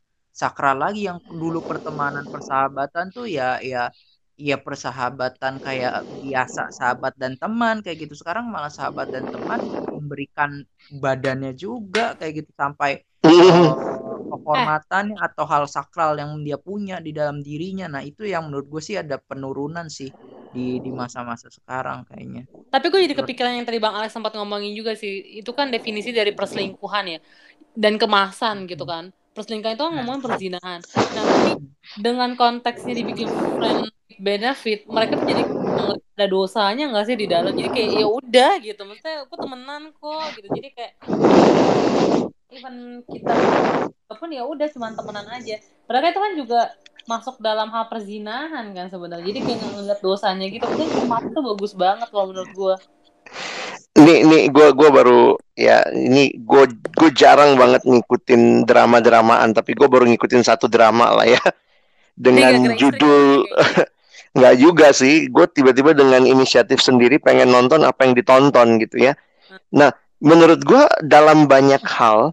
sakral 0.42 0.78
lagi 0.84 1.06
yang 1.10 1.20
dulu 1.28 1.60
pertemanan 1.70 2.26
persahabatan 2.32 3.06
tuh 3.16 3.26
ya 3.28 3.60
ya 3.62 3.92
ya 4.40 4.56
persahabatan 4.66 5.54
kayak 5.66 5.94
biasa 6.24 6.62
sahabat 6.78 7.14
dan 7.22 7.34
teman 7.42 7.76
kayak 7.84 7.98
gitu 8.08 8.16
sekarang 8.22 8.46
malah 8.50 8.72
sahabat 8.74 9.08
dan 9.14 9.26
teman 9.34 9.62
memberikan 9.94 10.64
badannya 11.04 11.52
juga 11.64 12.16
kayak 12.18 12.34
gitu 12.46 12.52
sampai 12.58 12.92
kehormatan 14.30 15.06
atau 15.26 15.44
hal 15.52 15.64
sakral 15.76 16.12
yang 16.22 16.32
dia 16.46 16.58
punya 16.68 16.96
di 17.06 17.12
dalam 17.20 17.38
dirinya 17.48 17.86
nah 17.94 18.02
itu 18.10 18.24
yang 18.34 18.44
menurut 18.48 18.68
gue 18.72 18.82
sih 18.88 18.96
ada 19.04 19.16
penurunan 19.30 19.88
sih 19.98 20.10
di 20.54 20.80
di 20.86 20.92
masa-masa 20.92 21.48
sekarang 21.58 22.04
kayaknya 22.10 22.44
Tapi 22.72 22.86
gue 22.92 23.00
jadi 23.06 23.16
kepikiran 23.20 23.52
yang 23.60 23.66
tadi 23.68 23.80
Bang 23.84 23.96
Alex 24.00 24.12
sempat 24.16 24.32
ngomongin 24.38 24.72
juga 24.80 24.92
sih. 25.02 25.12
Itu 25.40 25.52
kan 25.52 25.68
definisi 25.76 26.10
dari 26.16 26.32
perselingkuhan 26.32 27.06
ya. 27.14 27.18
Dan 27.84 27.94
kemasan 28.02 28.56
gitu 28.72 28.84
kan. 28.92 29.04
Perselingkuhan 29.36 29.76
itu 29.76 29.84
kan 29.88 29.94
ngomongin 29.98 30.22
perzinahan. 30.26 30.80
Nah, 31.16 31.24
tapi 31.28 31.50
dengan 32.06 32.30
konteksnya 32.40 32.94
dibikin 33.00 33.30
friend 33.60 33.92
benefit, 34.28 34.78
mereka 34.96 35.14
tuh 35.20 35.28
jadi 35.32 35.44
ada 35.90 36.26
dosanya 36.30 36.86
nggak 36.92 37.06
sih 37.10 37.18
di 37.18 37.28
dalam. 37.30 37.54
Jadi 37.56 37.70
kayak 37.72 37.90
ya 37.98 38.08
udah 38.08 38.52
gitu. 38.62 38.82
Maksudnya 38.86 39.16
aku 39.26 39.36
temenan 39.40 39.84
kok 39.96 40.26
gitu. 40.38 40.48
Jadi 40.52 40.70
kayak 40.76 40.94
even 42.52 43.06
kita 43.08 43.34
pun 44.20 44.30
ya 44.30 44.44
udah 44.44 44.68
cuma 44.70 44.92
temenan 44.94 45.28
aja. 45.32 45.58
Padahal 45.88 46.12
itu 46.12 46.20
kan 46.22 46.34
juga 46.38 46.62
masuk 47.10 47.42
dalam 47.42 47.74
hal 47.74 47.90
perzinahan 47.90 48.70
kan 48.78 48.88
sebenarnya. 48.94 49.26
Jadi 49.26 49.40
kayak 49.42 49.60
ngeliat 49.66 50.00
dosanya 50.04 50.46
gitu. 50.52 50.66
Mungkin 50.70 50.90
kemarin 51.08 51.30
tuh 51.34 51.44
bagus 51.56 51.74
banget 51.74 52.08
kalau 52.14 52.30
menurut 52.30 52.52
gue. 52.54 52.76
Nih, 53.92 54.24
nih 54.24 54.42
gue 54.50 54.72
gua 54.72 54.90
baru 54.90 55.36
ya 55.52 55.84
ini 55.92 56.32
gue 56.40 56.64
gue 56.96 57.10
jarang 57.12 57.60
banget 57.60 57.84
ngikutin 57.84 58.64
drama-dramaan, 58.64 59.52
tapi 59.52 59.76
gue 59.76 59.84
baru 59.84 60.08
ngikutin 60.08 60.48
satu 60.48 60.72
drama 60.72 61.12
lah 61.12 61.28
ya 61.28 61.44
dengan 62.16 62.72
judul 62.80 63.46
kan, 63.52 63.88
nggak 64.36 64.56
juga 64.60 64.88
sih. 64.96 65.28
Gue 65.28 65.48
tiba-tiba 65.48 65.92
dengan 65.96 66.24
inisiatif 66.24 66.80
sendiri 66.80 67.20
pengen 67.20 67.52
nonton 67.52 67.84
apa 67.84 68.08
yang 68.08 68.14
ditonton 68.16 68.80
gitu 68.80 69.12
ya. 69.12 69.14
Nah, 69.76 69.92
menurut 70.24 70.64
gue 70.64 70.84
dalam 71.04 71.46
banyak 71.50 71.84
hal 71.84 72.32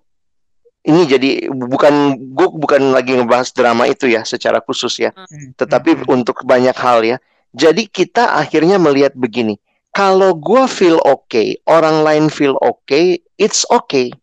ini 0.87 1.05
jadi 1.05 1.31
bukan 1.53 2.17
gue 2.33 2.49
bukan 2.55 2.95
lagi 2.95 3.19
ngebahas 3.19 3.53
drama 3.53 3.85
itu 3.91 4.09
ya 4.09 4.23
secara 4.25 4.63
khusus 4.63 4.97
ya, 5.03 5.11
tetapi 5.59 6.07
untuk 6.09 6.47
banyak 6.47 6.77
hal 6.79 7.05
ya. 7.05 7.17
Jadi 7.53 7.89
kita 7.91 8.39
akhirnya 8.39 8.79
melihat 8.79 9.13
begini. 9.17 9.59
Kalau 9.93 10.37
gue 10.37 10.69
feel 10.71 11.03
okay, 11.03 11.59
orang 11.67 12.07
lain 12.07 12.25
feel 12.31 12.55
okay, 12.63 13.19
it's 13.41 13.67
okay. 13.69 14.15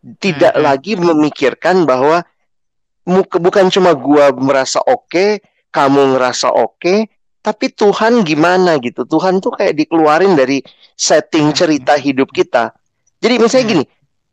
Tidak 0.00 0.54
Hmm, 0.54 0.62
hmm. 0.62 0.66
lagi 0.70 0.92
memikirkan 0.96 1.84
bahwa 1.84 2.24
bukan 3.36 3.66
cuma 3.68 3.92
gua 3.98 4.30
merasa 4.32 4.78
oke, 4.84 5.42
kamu 5.70 6.16
ngerasa 6.16 6.52
oke, 6.52 7.08
tapi 7.44 7.66
Tuhan 7.72 8.26
gimana 8.26 8.76
gitu. 8.82 9.04
Tuhan 9.08 9.40
tuh 9.40 9.54
kayak 9.54 9.78
dikeluarin 9.78 10.36
dari 10.36 10.60
setting 10.98 11.54
cerita 11.54 11.96
hidup 11.96 12.28
kita. 12.34 12.74
Jadi 13.18 13.34
misalnya 13.40 13.64
Hmm. 13.64 13.72
gini, 13.72 13.84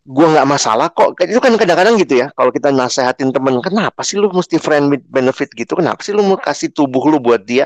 gua 0.06 0.28
nggak 0.36 0.48
masalah 0.48 0.88
kok. 0.94 1.18
Itu 1.24 1.42
kan 1.42 1.56
kadang-kadang 1.58 1.98
gitu 1.98 2.22
ya. 2.22 2.28
Kalau 2.34 2.52
kita 2.54 2.70
nasehatin 2.70 3.34
temen, 3.34 3.62
kenapa 3.62 4.04
sih 4.06 4.20
lu 4.20 4.30
mesti 4.30 4.62
friend 4.62 4.94
with 4.94 5.06
benefit 5.10 5.50
gitu? 5.54 5.78
Kenapa 5.78 6.02
sih 6.06 6.14
lu 6.14 6.22
mau 6.22 6.38
kasih 6.38 6.70
tubuh 6.74 7.02
lu 7.10 7.18
buat 7.18 7.42
dia? 7.46 7.66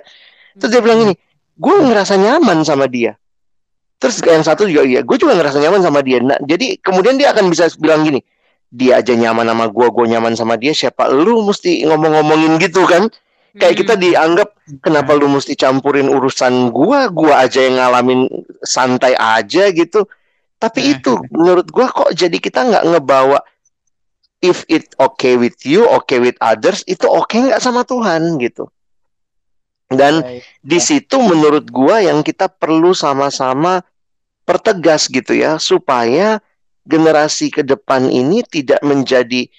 Terus 0.60 0.70
dia 0.76 0.82
bilang 0.84 1.04
gini, 1.08 1.16
gue 1.60 1.76
ngerasa 1.88 2.16
nyaman 2.20 2.64
sama 2.64 2.88
dia. 2.88 3.16
Terus 4.00 4.24
yang 4.24 4.44
satu 4.48 4.64
juga 4.64 4.88
iya, 4.88 5.04
gue 5.04 5.18
juga 5.20 5.36
ngerasa 5.36 5.60
nyaman 5.60 5.84
sama 5.84 6.00
dia. 6.00 6.24
Nah, 6.24 6.40
jadi 6.48 6.80
kemudian 6.80 7.20
dia 7.20 7.36
akan 7.36 7.52
bisa 7.52 7.68
bilang 7.76 8.08
gini, 8.08 8.24
dia 8.72 9.04
aja 9.04 9.12
nyaman 9.12 9.44
sama 9.44 9.68
gue, 9.68 9.88
gue 9.92 10.06
nyaman 10.08 10.34
sama 10.40 10.56
dia. 10.56 10.72
Siapa 10.72 11.12
lu 11.12 11.44
mesti 11.44 11.84
ngomong-ngomongin 11.84 12.56
gitu 12.64 12.88
kan? 12.88 13.12
Kayak 13.58 13.76
kita 13.82 13.94
Hmm. 13.98 14.04
dianggap 14.04 14.50
kenapa 14.86 15.18
lu 15.18 15.26
mesti 15.32 15.58
campurin 15.58 16.06
urusan 16.06 16.70
gua, 16.70 17.10
gua 17.10 17.46
aja 17.48 17.66
yang 17.66 17.82
ngalamin 17.82 18.30
santai 18.62 19.18
aja 19.18 19.74
gitu. 19.74 20.06
Tapi 20.60 20.80
Hmm. 20.84 20.92
itu 21.00 21.14
menurut 21.34 21.68
gua 21.72 21.90
kok 21.90 22.14
jadi 22.14 22.38
kita 22.38 22.68
nggak 22.68 22.86
ngebawa 22.94 23.40
if 24.40 24.64
it 24.70 24.94
okay 25.02 25.36
with 25.36 25.58
you, 25.66 25.84
okay 25.90 26.22
with 26.22 26.38
others, 26.40 26.86
itu 26.86 27.04
oke 27.04 27.34
nggak 27.34 27.60
sama 27.60 27.84
Tuhan 27.84 28.38
gitu. 28.38 28.70
Dan 29.90 30.22
Baik. 30.22 30.46
di 30.62 30.78
situ 30.78 31.18
menurut 31.18 31.66
gua 31.74 32.00
yang 32.06 32.22
kita 32.22 32.46
perlu 32.46 32.94
sama-sama 32.94 33.82
pertegas 34.46 35.10
gitu 35.10 35.34
ya 35.34 35.58
supaya 35.58 36.38
generasi 36.86 37.50
ke 37.50 37.66
depan 37.66 38.10
ini 38.10 38.46
tidak 38.46 38.82
menjadi 38.82 39.50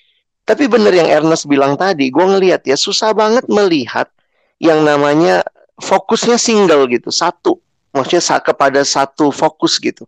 tapi 0.50 0.66
bener 0.66 0.90
yang 0.90 1.06
Ernest 1.06 1.46
bilang 1.46 1.78
tadi 1.78 2.10
gua 2.10 2.26
ngelihat 2.34 2.66
ya 2.66 2.74
susah 2.74 3.14
banget 3.14 3.46
melihat 3.46 4.10
yang 4.58 4.82
namanya 4.82 5.46
fokusnya 5.78 6.34
single 6.34 6.90
gitu 6.90 7.14
satu 7.14 7.62
maksudnya 7.94 8.42
kepada 8.42 8.82
satu 8.82 9.30
fokus 9.30 9.78
gitu 9.78 10.02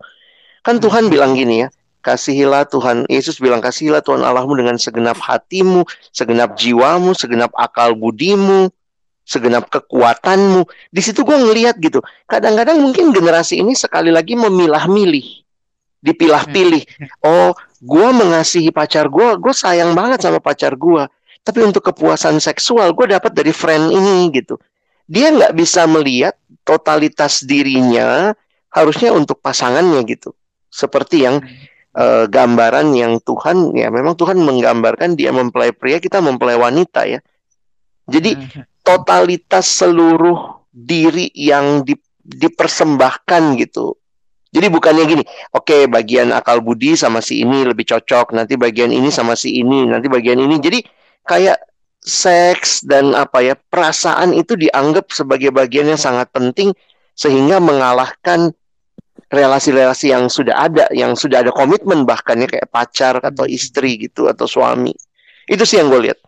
kan 0.67 0.83
Tuhan 0.83 1.07
bilang 1.07 1.39
gini 1.39 1.63
ya 1.63 1.69
kasihilah 2.03 2.67
Tuhan 2.67 3.07
Yesus 3.07 3.39
bilang 3.39 3.63
kasihilah 3.63 4.03
Tuhan 4.03 4.27
Allahmu 4.27 4.59
dengan 4.59 4.75
segenap 4.75 5.23
hatimu 5.23 5.87
segenap 6.11 6.59
jiwamu 6.59 7.15
segenap 7.15 7.55
akal 7.55 7.95
budimu 7.95 8.67
segenap 9.23 9.71
kekuatanmu. 9.71 10.67
Di 10.91 11.01
situ 11.01 11.23
gue 11.23 11.37
ngelihat 11.39 11.79
gitu. 11.79 12.03
Kadang-kadang 12.27 12.83
mungkin 12.83 13.15
generasi 13.15 13.63
ini 13.63 13.73
sekali 13.79 14.11
lagi 14.11 14.35
memilah-milih, 14.35 15.27
dipilah-pilih. 16.03 16.83
Oh, 17.23 17.55
gue 17.83 18.09
mengasihi 18.15 18.71
pacar 18.71 19.11
gue, 19.11 19.37
gue 19.43 19.55
sayang 19.55 19.93
banget 19.99 20.23
sama 20.23 20.39
pacar 20.39 20.79
gue. 20.79 21.05
Tapi 21.43 21.59
untuk 21.67 21.83
kepuasan 21.91 22.39
seksual 22.39 22.95
gue 22.95 23.11
dapat 23.11 23.35
dari 23.35 23.51
friend 23.51 23.91
ini 23.91 24.31
gitu. 24.31 24.55
Dia 25.11 25.35
nggak 25.35 25.59
bisa 25.59 25.91
melihat 25.91 26.39
totalitas 26.63 27.43
dirinya 27.43 28.31
harusnya 28.71 29.11
untuk 29.11 29.43
pasangannya 29.43 30.07
gitu. 30.07 30.31
Seperti 30.71 31.27
yang 31.27 31.43
uh, 31.97 32.25
gambaran 32.29 32.93
yang 32.97 33.21
Tuhan 33.21 33.77
ya 33.77 33.93
memang 33.93 34.17
Tuhan 34.17 34.41
menggambarkan 34.41 35.17
dia 35.17 35.33
mempelai 35.33 35.73
pria 35.73 36.01
kita 36.01 36.21
mempelai 36.25 36.57
wanita 36.57 37.05
ya 37.09 37.21
jadi 38.09 38.37
hmm. 38.37 38.85
totalitas 38.85 39.69
seluruh 39.69 40.67
diri 40.73 41.29
yang 41.37 41.85
di, 41.85 41.97
dipersembahkan 42.25 43.43
gitu 43.61 43.97
jadi 44.53 44.69
bukannya 44.69 45.05
gini, 45.09 45.25
oke 45.57 45.65
okay, 45.65 45.83
bagian 45.89 46.29
akal 46.29 46.61
budi 46.61 46.93
sama 46.93 47.25
si 47.25 47.41
ini 47.41 47.65
lebih 47.65 47.89
cocok, 47.89 48.37
nanti 48.37 48.61
bagian 48.61 48.93
ini 48.93 49.09
sama 49.09 49.33
si 49.33 49.65
ini, 49.65 49.89
nanti 49.89 50.13
bagian 50.13 50.37
ini. 50.37 50.61
Jadi 50.61 50.85
kayak 51.25 51.57
seks 52.05 52.85
dan 52.85 53.17
apa 53.17 53.41
ya 53.41 53.57
perasaan 53.57 54.37
itu 54.37 54.53
dianggap 54.53 55.09
sebagai 55.09 55.49
bagian 55.57 55.89
yang 55.89 55.97
sangat 55.97 56.29
penting 56.37 56.77
sehingga 57.17 57.65
mengalahkan 57.65 58.53
relasi-relasi 59.33 60.13
yang 60.13 60.29
sudah 60.29 60.69
ada, 60.69 60.85
yang 60.93 61.17
sudah 61.17 61.41
ada 61.41 61.49
komitmen 61.49 62.05
bahkan 62.05 62.37
ya 62.37 62.45
kayak 62.45 62.69
pacar 62.69 63.25
atau 63.25 63.49
istri 63.49 63.97
gitu 63.97 64.29
atau 64.29 64.45
suami. 64.45 64.93
Itu 65.49 65.65
sih 65.65 65.81
yang 65.81 65.89
gue 65.89 66.13
lihat. 66.13 66.21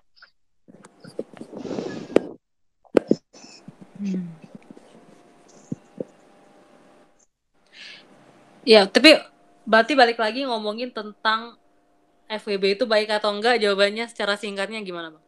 Ya, 8.65 8.89
tapi 8.89 9.21
berarti 9.69 9.93
balik 9.93 10.17
lagi 10.17 10.49
ngomongin 10.49 10.89
tentang 10.89 11.61
FWB 12.29 12.81
itu 12.81 12.85
baik 12.89 13.13
atau 13.13 13.37
enggak, 13.37 13.61
jawabannya 13.61 14.09
secara 14.09 14.41
singkatnya 14.41 14.81
gimana, 14.81 15.13
Bang? 15.13 15.25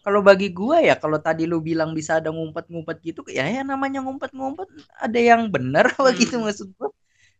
Kalau 0.00 0.24
bagi 0.24 0.48
gua 0.48 0.80
ya, 0.80 0.96
kalau 0.96 1.20
tadi 1.20 1.44
lu 1.44 1.60
bilang 1.60 1.92
bisa 1.92 2.16
ada 2.16 2.32
ngumpet-ngumpet 2.32 2.96
gitu, 3.04 3.20
ya 3.28 3.44
ya 3.44 3.60
namanya 3.60 4.00
ngumpet-ngumpet 4.00 4.64
ada 4.96 5.20
yang 5.20 5.52
benar 5.52 5.92
apa 6.00 6.16
gitu 6.16 6.16
hmm. 6.16 6.20
gitu 6.24 6.36
maksud 6.40 6.68
gua. 6.80 6.88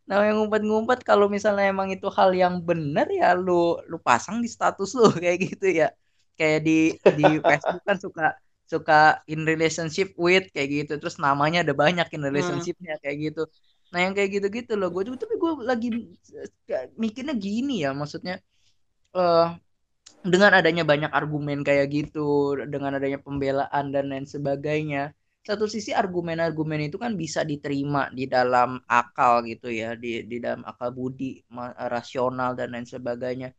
Namanya 0.05 0.33
ngumpet-ngumpet 0.37 0.99
kalau 1.01 1.25
misalnya 1.25 1.65
emang 1.73 1.89
itu 1.89 2.05
hal 2.13 2.29
yang 2.37 2.61
benar 2.61 3.09
ya 3.09 3.33
lu 3.33 3.81
lu 3.89 3.97
pasang 3.97 4.37
di 4.37 4.49
status 4.49 4.93
lu 4.93 5.09
kayak 5.23 5.37
gitu 5.49 5.65
ya. 5.65 5.89
Kayak 6.37 6.59
di 6.61 6.79
di 7.17 7.25
Facebook 7.41 7.83
kan 7.89 7.97
suka 7.97 8.25
suka 8.69 9.25
in 9.25 9.49
relationship 9.49 10.13
with 10.13 10.45
kayak 10.53 10.69
gitu 10.85 11.01
terus 11.01 11.17
namanya 11.17 11.65
ada 11.65 11.73
banyak 11.73 12.05
in 12.13 12.21
hmm. 12.21 12.29
relationshipnya 12.29 13.01
kayak 13.01 13.33
gitu 13.33 13.49
Nah 13.89 13.99
yang 14.05 14.13
kayak 14.13 14.29
gitu-gitu 14.37 14.77
loh, 14.77 14.93
gue 14.93 15.09
juga 15.09 15.25
tapi 15.25 15.35
gue 15.41 15.51
lagi 15.65 15.89
mikirnya 16.93 17.33
gini 17.33 17.81
ya, 17.81 17.89
maksudnya 17.93 18.37
uh, 19.17 19.57
dengan 20.21 20.51
adanya 20.53 20.85
banyak 20.85 21.09
argumen 21.09 21.65
kayak 21.65 21.89
gitu, 21.89 22.53
dengan 22.69 23.01
adanya 23.01 23.17
pembelaan 23.17 23.89
dan 23.89 24.13
lain 24.13 24.29
sebagainya, 24.29 25.15
satu 25.41 25.65
sisi 25.65 25.95
argumen-argumen 25.95 26.91
itu 26.91 27.01
kan 27.01 27.17
bisa 27.17 27.41
diterima 27.41 28.11
di 28.13 28.29
dalam 28.29 28.77
akal 28.85 29.41
gitu 29.47 29.73
ya, 29.73 29.97
di 29.97 30.21
di 30.27 30.37
dalam 30.37 30.61
akal 30.67 30.93
budi, 30.93 31.41
rasional 31.89 32.53
dan 32.53 32.75
lain 32.75 32.85
sebagainya. 32.85 33.49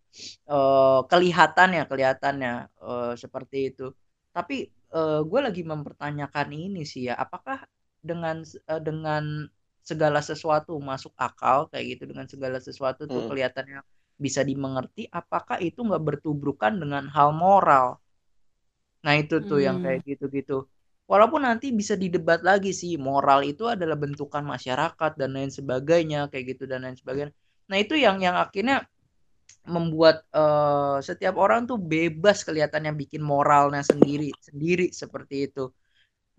Uh, 0.47 1.03
kelihatannya, 1.11 1.89
kelihatannya 1.91 2.71
uh, 2.79 3.19
seperti 3.19 3.75
itu. 3.75 3.91
Tapi 4.31 4.71
uh, 4.95 5.27
gue 5.27 5.41
lagi 5.43 5.67
mempertanyakan 5.67 6.49
ini 6.55 6.87
sih 6.87 7.11
ya, 7.11 7.19
apakah 7.19 7.67
dengan 7.99 8.47
dengan 8.85 9.51
segala 9.91 10.23
sesuatu 10.23 10.79
masuk 10.79 11.11
akal 11.19 11.67
kayak 11.75 11.99
gitu 11.99 12.15
dengan 12.15 12.27
segala 12.31 12.63
sesuatu 12.63 13.11
tuh 13.11 13.27
hmm. 13.27 13.29
kelihatannya 13.35 13.81
bisa 14.21 14.47
dimengerti 14.47 15.11
apakah 15.11 15.59
itu 15.59 15.83
nggak 15.83 16.05
bertubrukan 16.05 16.79
dengan 16.79 17.11
hal 17.11 17.35
moral 17.35 17.99
nah 19.03 19.17
itu 19.19 19.43
tuh 19.43 19.59
hmm. 19.59 19.67
yang 19.67 19.77
kayak 19.83 20.01
gitu-gitu 20.07 20.69
walaupun 21.11 21.43
nanti 21.43 21.75
bisa 21.75 21.99
didebat 21.99 22.47
lagi 22.47 22.71
sih 22.71 22.95
moral 22.95 23.43
itu 23.43 23.67
adalah 23.67 23.99
bentukan 23.99 24.47
masyarakat 24.47 25.13
dan 25.19 25.31
lain 25.35 25.51
sebagainya 25.51 26.31
kayak 26.31 26.55
gitu 26.55 26.71
dan 26.71 26.87
lain 26.87 26.95
sebagainya 26.95 27.35
nah 27.67 27.77
itu 27.81 27.99
yang 27.99 28.23
yang 28.23 28.39
akhirnya 28.39 28.87
membuat 29.67 30.25
uh, 30.33 31.03
setiap 31.03 31.37
orang 31.37 31.69
tuh 31.69 31.77
bebas 31.77 32.47
kelihatannya 32.47 32.95
bikin 32.97 33.21
moralnya 33.21 33.85
sendiri 33.85 34.31
sendiri 34.41 34.89
seperti 34.95 35.51
itu 35.51 35.69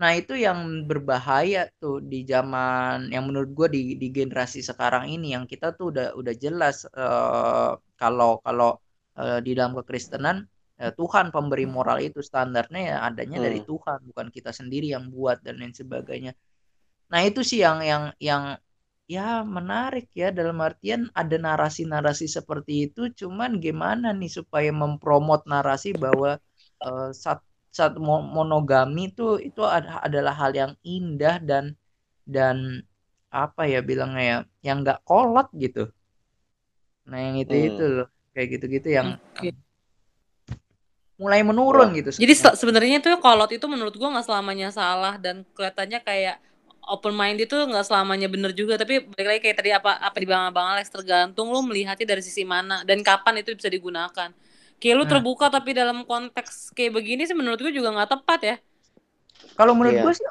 Nah, 0.02 0.18
itu 0.18 0.34
yang 0.34 0.90
berbahaya 0.90 1.70
tuh 1.78 2.02
di 2.02 2.26
zaman 2.26 3.14
yang 3.14 3.30
menurut 3.30 3.54
gue 3.54 3.68
di 3.70 3.82
di 4.02 4.08
generasi 4.10 4.66
sekarang 4.66 5.06
ini 5.14 5.38
yang 5.38 5.46
kita 5.46 5.78
tuh 5.78 5.94
udah 5.94 6.18
udah 6.18 6.34
jelas 6.42 6.90
uh, 6.98 7.78
kalau 8.02 8.42
kalau 8.42 8.82
uh, 9.22 9.38
di 9.46 9.54
dalam 9.54 9.78
kekristenan 9.78 10.50
uh, 10.82 10.92
Tuhan 10.98 11.30
pemberi 11.30 11.70
moral 11.70 12.02
itu 12.02 12.18
standarnya 12.26 12.82
ya 12.82 12.98
adanya 13.06 13.38
hmm. 13.38 13.46
dari 13.46 13.60
Tuhan 13.62 14.00
bukan 14.10 14.28
kita 14.34 14.50
sendiri 14.50 14.90
yang 14.90 15.14
buat 15.14 15.38
dan 15.46 15.62
lain 15.62 15.78
sebagainya. 15.78 16.34
Nah, 17.14 17.22
itu 17.22 17.46
sih 17.46 17.62
yang 17.62 17.86
yang 17.86 18.04
yang 18.18 18.44
ya 19.06 19.46
menarik 19.46 20.10
ya 20.18 20.34
dalam 20.34 20.58
artian 20.66 21.14
ada 21.14 21.38
narasi-narasi 21.38 22.26
seperti 22.26 22.90
itu 22.90 23.12
cuman 23.12 23.60
gimana 23.60 24.16
nih 24.16 24.32
supaya 24.40 24.72
mempromot 24.72 25.44
narasi 25.46 25.92
bahwa 25.94 26.40
uh, 26.80 27.12
satu 27.72 28.04
saat 28.04 28.24
monogami 28.36 29.08
itu 29.08 29.40
itu 29.40 29.64
adalah 29.64 30.36
hal 30.36 30.52
yang 30.52 30.72
indah 30.84 31.40
dan 31.40 31.80
dan 32.28 32.84
apa 33.32 33.64
ya 33.64 33.80
bilangnya 33.80 34.24
ya 34.24 34.38
yang 34.72 34.84
nggak 34.84 35.08
kolot 35.08 35.48
gitu 35.56 35.88
nah 37.08 37.18
yang 37.18 37.40
itu 37.40 37.56
hmm. 37.56 37.68
itu 37.72 37.84
loh 37.88 38.08
kayak 38.36 38.48
gitu 38.60 38.66
gitu 38.68 38.88
yang 38.92 39.08
okay. 39.32 39.56
mulai 41.16 41.40
menurun 41.48 41.96
gitu 41.96 42.12
jadi 42.20 42.54
sebenarnya 42.60 43.00
tuh 43.00 43.16
kolot 43.24 43.56
itu 43.56 43.64
menurut 43.72 43.96
gua 43.96 44.20
nggak 44.20 44.28
selamanya 44.28 44.68
salah 44.76 45.16
dan 45.16 45.48
kelihatannya 45.56 46.04
kayak 46.04 46.38
open 46.92 47.16
mind 47.16 47.40
itu 47.40 47.56
nggak 47.56 47.88
selamanya 47.88 48.28
benar 48.28 48.52
juga 48.52 48.76
tapi 48.76 49.00
balik 49.00 49.28
lagi 49.28 49.40
kayak 49.48 49.58
tadi 49.64 49.72
apa 49.72 49.96
apa 49.96 50.18
di 50.20 50.28
bang 50.28 50.52
bang 50.52 50.68
Alex 50.76 50.92
tergantung 50.92 51.48
lo 51.54 51.64
melihatnya 51.64 52.04
dari 52.04 52.20
sisi 52.20 52.44
mana 52.44 52.84
dan 52.84 53.00
kapan 53.00 53.40
itu 53.40 53.56
bisa 53.56 53.72
digunakan 53.72 54.36
kayak 54.82 54.96
lu 54.98 55.06
nah. 55.06 55.12
terbuka 55.14 55.46
tapi 55.54 55.78
dalam 55.78 56.04
konteks 56.04 56.74
kayak 56.74 56.98
begini 56.98 57.30
sih 57.30 57.38
menurut 57.38 57.62
gue 57.62 57.70
juga 57.70 57.94
nggak 57.94 58.12
tepat 58.18 58.40
ya 58.42 58.56
kalau 59.54 59.78
menurut 59.78 60.02
yeah. 60.02 60.04
gue 60.04 60.14
sih 60.18 60.28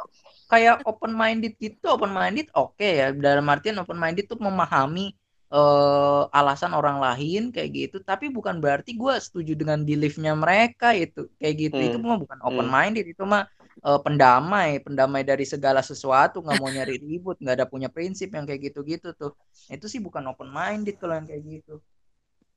kayak 0.50 0.82
open 0.82 1.14
minded 1.14 1.54
gitu 1.62 1.86
open 1.86 2.10
minded 2.10 2.50
oke 2.58 2.74
okay 2.74 3.06
ya 3.06 3.08
dalam 3.14 3.46
artian 3.46 3.78
open 3.78 3.94
minded 3.94 4.26
tuh 4.26 4.42
memahami 4.42 5.14
uh, 5.54 6.26
alasan 6.34 6.74
orang 6.74 6.98
lain 6.98 7.54
kayak 7.54 7.70
gitu 7.70 7.96
tapi 8.02 8.26
bukan 8.26 8.58
berarti 8.58 8.98
gue 8.98 9.14
setuju 9.22 9.54
dengan 9.54 9.86
beliefnya 9.86 10.34
mereka 10.34 10.90
itu 10.98 11.30
kayak 11.38 11.54
gitu 11.70 11.78
hmm. 11.78 11.86
itu 11.94 11.96
mah 12.02 12.18
bukan 12.18 12.38
open 12.42 12.66
minded 12.66 13.06
hmm. 13.06 13.14
itu 13.14 13.22
mah 13.22 13.46
uh, 13.86 14.00
pendamai 14.02 14.82
pendamai 14.82 15.22
dari 15.22 15.46
segala 15.46 15.86
sesuatu 15.86 16.42
nggak 16.42 16.58
mau 16.58 16.70
nyari 16.70 16.98
ribut 16.98 17.38
nggak 17.38 17.54
ada 17.62 17.66
punya 17.70 17.86
prinsip 17.86 18.34
yang 18.34 18.42
kayak 18.42 18.74
gitu 18.74 18.82
gitu 18.82 19.14
tuh 19.14 19.38
itu 19.70 19.86
sih 19.86 20.02
bukan 20.02 20.26
open 20.30 20.50
minded 20.50 20.98
kalau 20.98 21.18
yang 21.18 21.26
kayak 21.30 21.42
gitu 21.46 21.78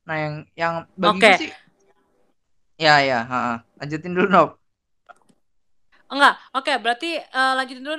nah 0.04 0.16
yang 0.18 0.34
yang 0.52 0.74
bagi 0.98 1.20
okay. 1.22 1.34
sih 1.46 1.50
Ya 2.74 2.98
ya, 3.00 3.22
ha, 3.22 3.62
lanjutin 3.78 4.12
dulu 4.14 4.28
Nob. 4.28 4.48
Enggak, 6.10 6.34
oke 6.54 6.72
berarti 6.82 7.18
uh, 7.32 7.54
lanjutin 7.58 7.86
dulu 7.86 7.96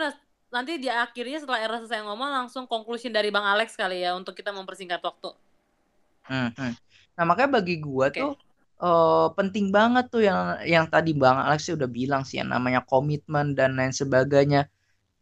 Nanti 0.55 0.79
di 0.79 0.87
akhirnya 0.87 1.43
setelah 1.43 1.59
Era 1.59 1.75
selesai 1.83 1.99
ngomong 2.07 2.31
langsung 2.31 2.63
conclusion 2.63 3.11
dari 3.11 3.27
Bang 3.27 3.43
Alex 3.43 3.75
kali 3.75 4.07
ya 4.07 4.15
untuk 4.15 4.31
kita 4.31 4.55
mempersingkat 4.55 5.03
waktu. 5.03 5.35
Hmm, 6.31 6.55
hmm. 6.55 6.73
Nah 7.19 7.23
makanya 7.27 7.59
bagi 7.59 7.75
gua 7.83 8.07
okay. 8.07 8.23
tuh 8.23 8.39
uh, 8.79 9.27
penting 9.35 9.67
banget 9.67 10.07
tuh 10.07 10.23
yang 10.23 10.55
yang 10.63 10.85
tadi 10.87 11.11
Bang 11.11 11.43
Alex 11.43 11.67
udah 11.67 11.91
bilang 11.91 12.23
sih 12.23 12.39
yang 12.39 12.55
namanya 12.55 12.79
komitmen 12.87 13.51
dan 13.51 13.75
lain 13.75 13.91
sebagainya. 13.91 14.71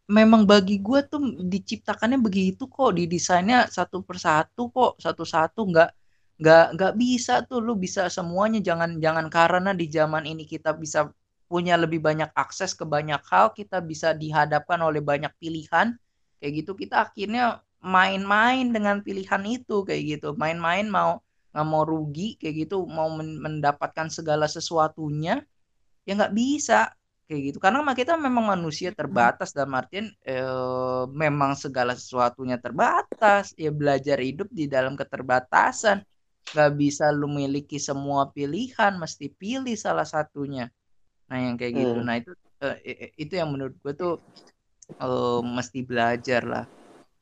Memang 0.06 0.46
bagi 0.46 0.78
gua 0.78 1.02
tuh 1.02 1.18
diciptakannya 1.42 2.22
begitu 2.22 2.70
kok, 2.70 2.94
didesainnya 2.94 3.66
satu 3.66 4.06
persatu 4.06 4.70
kok, 4.70 5.02
satu-satu 5.02 5.60
nggak 5.66 5.90
nggak 6.34 6.66
nggak 6.74 6.94
bisa 6.98 7.46
tuh 7.46 7.62
lu 7.62 7.78
bisa 7.78 8.10
semuanya. 8.10 8.58
Jangan 8.58 8.98
jangan 8.98 9.26
karena 9.30 9.70
di 9.74 9.86
zaman 9.86 10.26
ini 10.26 10.44
kita 10.46 10.74
bisa 10.74 11.10
punya 11.46 11.78
lebih 11.78 12.02
banyak 12.02 12.30
akses 12.34 12.74
ke 12.74 12.82
banyak 12.82 13.20
hal 13.30 13.54
kita 13.54 13.78
bisa 13.78 14.16
dihadapkan 14.16 14.80
oleh 14.82 14.98
banyak 15.04 15.30
pilihan. 15.38 15.94
Kayak 16.42 16.52
gitu 16.64 16.72
kita 16.74 17.06
akhirnya 17.10 17.62
main-main 17.84 18.72
dengan 18.74 19.04
pilihan 19.04 19.42
itu 19.46 19.86
kayak 19.86 20.02
gitu. 20.18 20.28
Main-main 20.34 20.90
mau 20.90 21.22
nggak 21.54 21.66
mau 21.68 21.86
rugi 21.86 22.34
kayak 22.40 22.66
gitu. 22.66 22.82
Mau 22.90 23.08
mendapatkan 23.18 24.10
segala 24.10 24.50
sesuatunya 24.50 25.44
ya 26.02 26.12
nggak 26.18 26.34
bisa 26.34 26.90
kayak 27.30 27.54
gitu. 27.54 27.58
Karena 27.62 27.80
kita 27.94 28.18
memang 28.18 28.50
manusia 28.58 28.90
terbatas 28.90 29.54
dalam 29.54 29.78
artian 29.78 30.10
eh, 30.26 31.04
memang 31.14 31.54
segala 31.54 31.94
sesuatunya 31.94 32.58
terbatas. 32.58 33.54
Ya 33.54 33.70
belajar 33.70 34.18
hidup 34.18 34.50
di 34.50 34.66
dalam 34.66 34.98
keterbatasan 34.98 36.02
nggak 36.52 36.72
bisa 36.76 37.08
lu 37.08 37.30
miliki 37.30 37.80
semua 37.80 38.28
pilihan 38.28 38.92
mesti 39.00 39.32
pilih 39.32 39.74
salah 39.78 40.04
satunya. 40.04 40.68
Nah 41.32 41.38
yang 41.40 41.56
kayak 41.56 41.72
gitu. 41.72 41.98
Hmm. 42.00 42.06
nah 42.06 42.16
itu 42.20 42.32
uh, 42.60 42.76
itu 43.16 43.32
yang 43.32 43.48
menurut 43.54 43.74
gue 43.80 43.92
tuh 43.96 44.14
uh, 45.00 45.40
mesti 45.40 45.80
belajar 45.82 46.42
lah. 46.44 46.64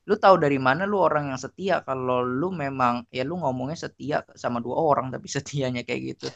Lu 0.03 0.19
tahu 0.19 0.35
dari 0.43 0.59
mana 0.59 0.83
lu 0.83 0.99
orang 0.99 1.31
yang 1.31 1.39
setia? 1.39 1.87
Kalau 1.87 2.27
lu 2.27 2.51
memang 2.51 3.07
ya 3.15 3.23
lu 3.23 3.39
ngomongnya 3.39 3.87
setia 3.87 4.27
sama 4.35 4.59
dua 4.59 4.77
orang 4.83 5.15
tapi 5.15 5.31
setianya 5.37 5.87
kayak 5.87 6.19
gitu. 6.19 6.27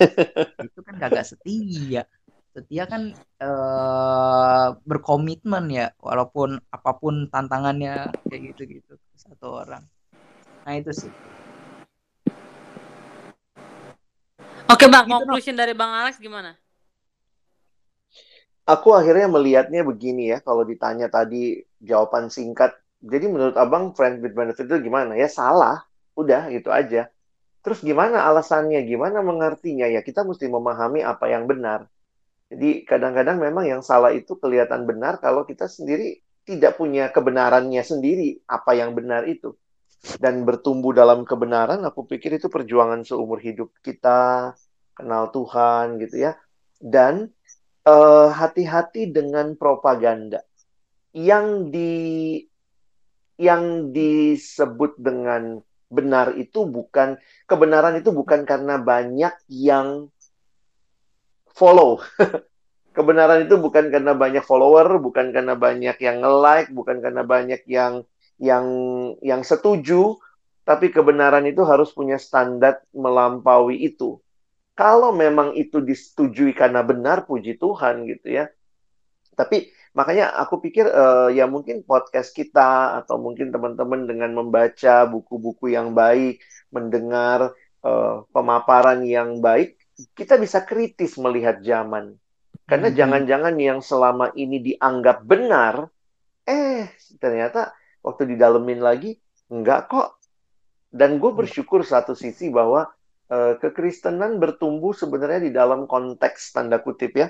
Itu 0.62 0.80
kan 0.86 1.02
gak 1.02 1.26
setia. 1.26 2.06
Setia 2.54 2.88
kan 2.88 3.12
uh, 3.42 4.68
berkomitmen 4.86 5.68
ya 5.68 5.92
walaupun 6.00 6.56
apa 6.72 6.90
pun 6.96 7.28
tantangannya 7.28 8.08
kayak 8.30 8.54
gitu 8.54 8.80
gitu 8.80 8.92
satu 9.18 9.66
orang. 9.66 9.84
Nah 10.64 10.72
itu 10.72 10.94
sih 10.94 11.12
Oke 14.66 14.90
bang, 14.90 15.06
Gitu, 15.06 15.14
conclusion 15.14 15.54
dari 15.54 15.72
bang 15.78 15.92
Alex 16.04 16.18
gimana? 16.18 16.58
Aku 18.66 18.98
akhirnya 18.98 19.30
melihatnya 19.30 19.86
begini 19.86 20.34
ya, 20.34 20.42
kalau 20.42 20.66
ditanya 20.66 21.06
tadi 21.06 21.62
jawaban 21.78 22.26
singkat. 22.26 22.74
Jadi 22.98 23.30
menurut 23.30 23.54
abang 23.54 23.94
friend 23.94 24.18
with 24.18 24.34
benefit 24.34 24.66
itu 24.66 24.90
gimana? 24.90 25.14
Ya 25.14 25.30
salah, 25.30 25.86
udah 26.18 26.50
gitu 26.50 26.74
aja. 26.74 27.06
Terus 27.62 27.78
gimana 27.82 28.26
alasannya? 28.26 28.82
Gimana 28.82 29.22
mengertinya? 29.22 29.86
Ya 29.86 30.02
kita 30.02 30.26
mesti 30.26 30.50
memahami 30.50 31.06
apa 31.06 31.30
yang 31.30 31.46
benar. 31.46 31.86
Jadi 32.50 32.82
kadang-kadang 32.86 33.38
memang 33.42 33.66
yang 33.66 33.82
salah 33.82 34.14
itu 34.14 34.38
kelihatan 34.38 34.86
benar 34.86 35.18
kalau 35.18 35.42
kita 35.42 35.66
sendiri 35.66 36.22
tidak 36.46 36.78
punya 36.78 37.10
kebenarannya 37.10 37.82
sendiri 37.82 38.38
apa 38.46 38.74
yang 38.78 38.94
benar 38.94 39.26
itu. 39.26 39.54
Dan 40.22 40.46
bertumbuh 40.46 40.94
dalam 40.94 41.26
kebenaran, 41.26 41.82
aku 41.82 42.06
pikir 42.06 42.38
itu 42.38 42.46
perjuangan 42.46 43.02
seumur 43.02 43.42
hidup 43.42 43.74
kita, 43.82 44.54
kenal 44.94 45.28
Tuhan 45.34 45.98
gitu 45.98 46.30
ya. 46.30 46.32
Dan 46.78 47.34
eh, 47.86 48.28
hati-hati 48.30 49.10
dengan 49.10 49.58
propaganda 49.58 50.46
yang 51.16 51.72
di 51.72 52.44
yang 53.36 53.92
disebut 53.92 55.00
dengan 55.00 55.60
benar 55.86 56.34
itu 56.34 56.66
bukan 56.66 57.16
kebenaran 57.48 58.00
itu 58.00 58.10
bukan 58.12 58.44
karena 58.44 58.76
banyak 58.80 59.32
yang 59.48 60.12
follow. 61.56 62.04
Kebenaran 62.96 63.44
itu 63.44 63.60
bukan 63.60 63.92
karena 63.92 64.16
banyak 64.16 64.40
follower, 64.40 64.96
bukan 65.04 65.28
karena 65.28 65.52
banyak 65.52 66.00
yang 66.00 66.24
nge-like, 66.24 66.72
bukan 66.72 67.04
karena 67.04 67.28
banyak 67.28 67.60
yang 67.68 68.08
yang 68.38 68.66
yang 69.24 69.42
setuju, 69.44 70.16
tapi 70.66 70.90
kebenaran 70.92 71.46
itu 71.48 71.62
harus 71.64 71.92
punya 71.94 72.20
standar 72.20 72.82
melampaui 72.92 73.80
itu. 73.80 74.20
Kalau 74.76 75.14
memang 75.14 75.56
itu 75.56 75.80
disetujui 75.80 76.52
karena 76.52 76.84
benar, 76.84 77.24
puji 77.24 77.56
Tuhan 77.56 78.04
gitu 78.04 78.28
ya. 78.28 78.44
Tapi 79.32 79.72
makanya 79.96 80.36
aku 80.36 80.60
pikir 80.60 80.84
uh, 80.88 81.32
ya 81.32 81.48
mungkin 81.48 81.80
podcast 81.84 82.36
kita 82.36 83.00
atau 83.00 83.16
mungkin 83.16 83.48
teman-teman 83.48 84.04
dengan 84.04 84.36
membaca 84.36 85.08
buku-buku 85.08 85.72
yang 85.72 85.96
baik, 85.96 86.44
mendengar 86.68 87.56
uh, 87.80 88.28
pemaparan 88.32 89.00
yang 89.08 89.40
baik, 89.40 89.80
kita 90.12 90.36
bisa 90.36 90.60
kritis 90.64 91.16
melihat 91.16 91.60
zaman. 91.64 92.16
Karena 92.68 92.92
Hmm. 92.92 92.96
jangan-jangan 92.98 93.54
yang 93.56 93.80
selama 93.80 94.34
ini 94.36 94.60
dianggap 94.60 95.24
benar, 95.24 95.88
eh 96.44 96.90
ternyata 97.16 97.72
waktu 98.06 98.30
didalemin 98.38 98.78
lagi 98.78 99.18
enggak 99.50 99.90
kok. 99.90 100.08
Dan 100.88 101.18
gue 101.18 101.32
bersyukur 101.34 101.82
satu 101.82 102.14
sisi 102.14 102.48
bahwa 102.48 102.88
uh, 103.28 103.54
kekristenan 103.60 104.38
bertumbuh 104.38 104.94
sebenarnya 104.94 105.40
di 105.44 105.52
dalam 105.52 105.84
konteks 105.90 106.54
tanda 106.54 106.80
kutip 106.80 107.12
ya 107.18 107.28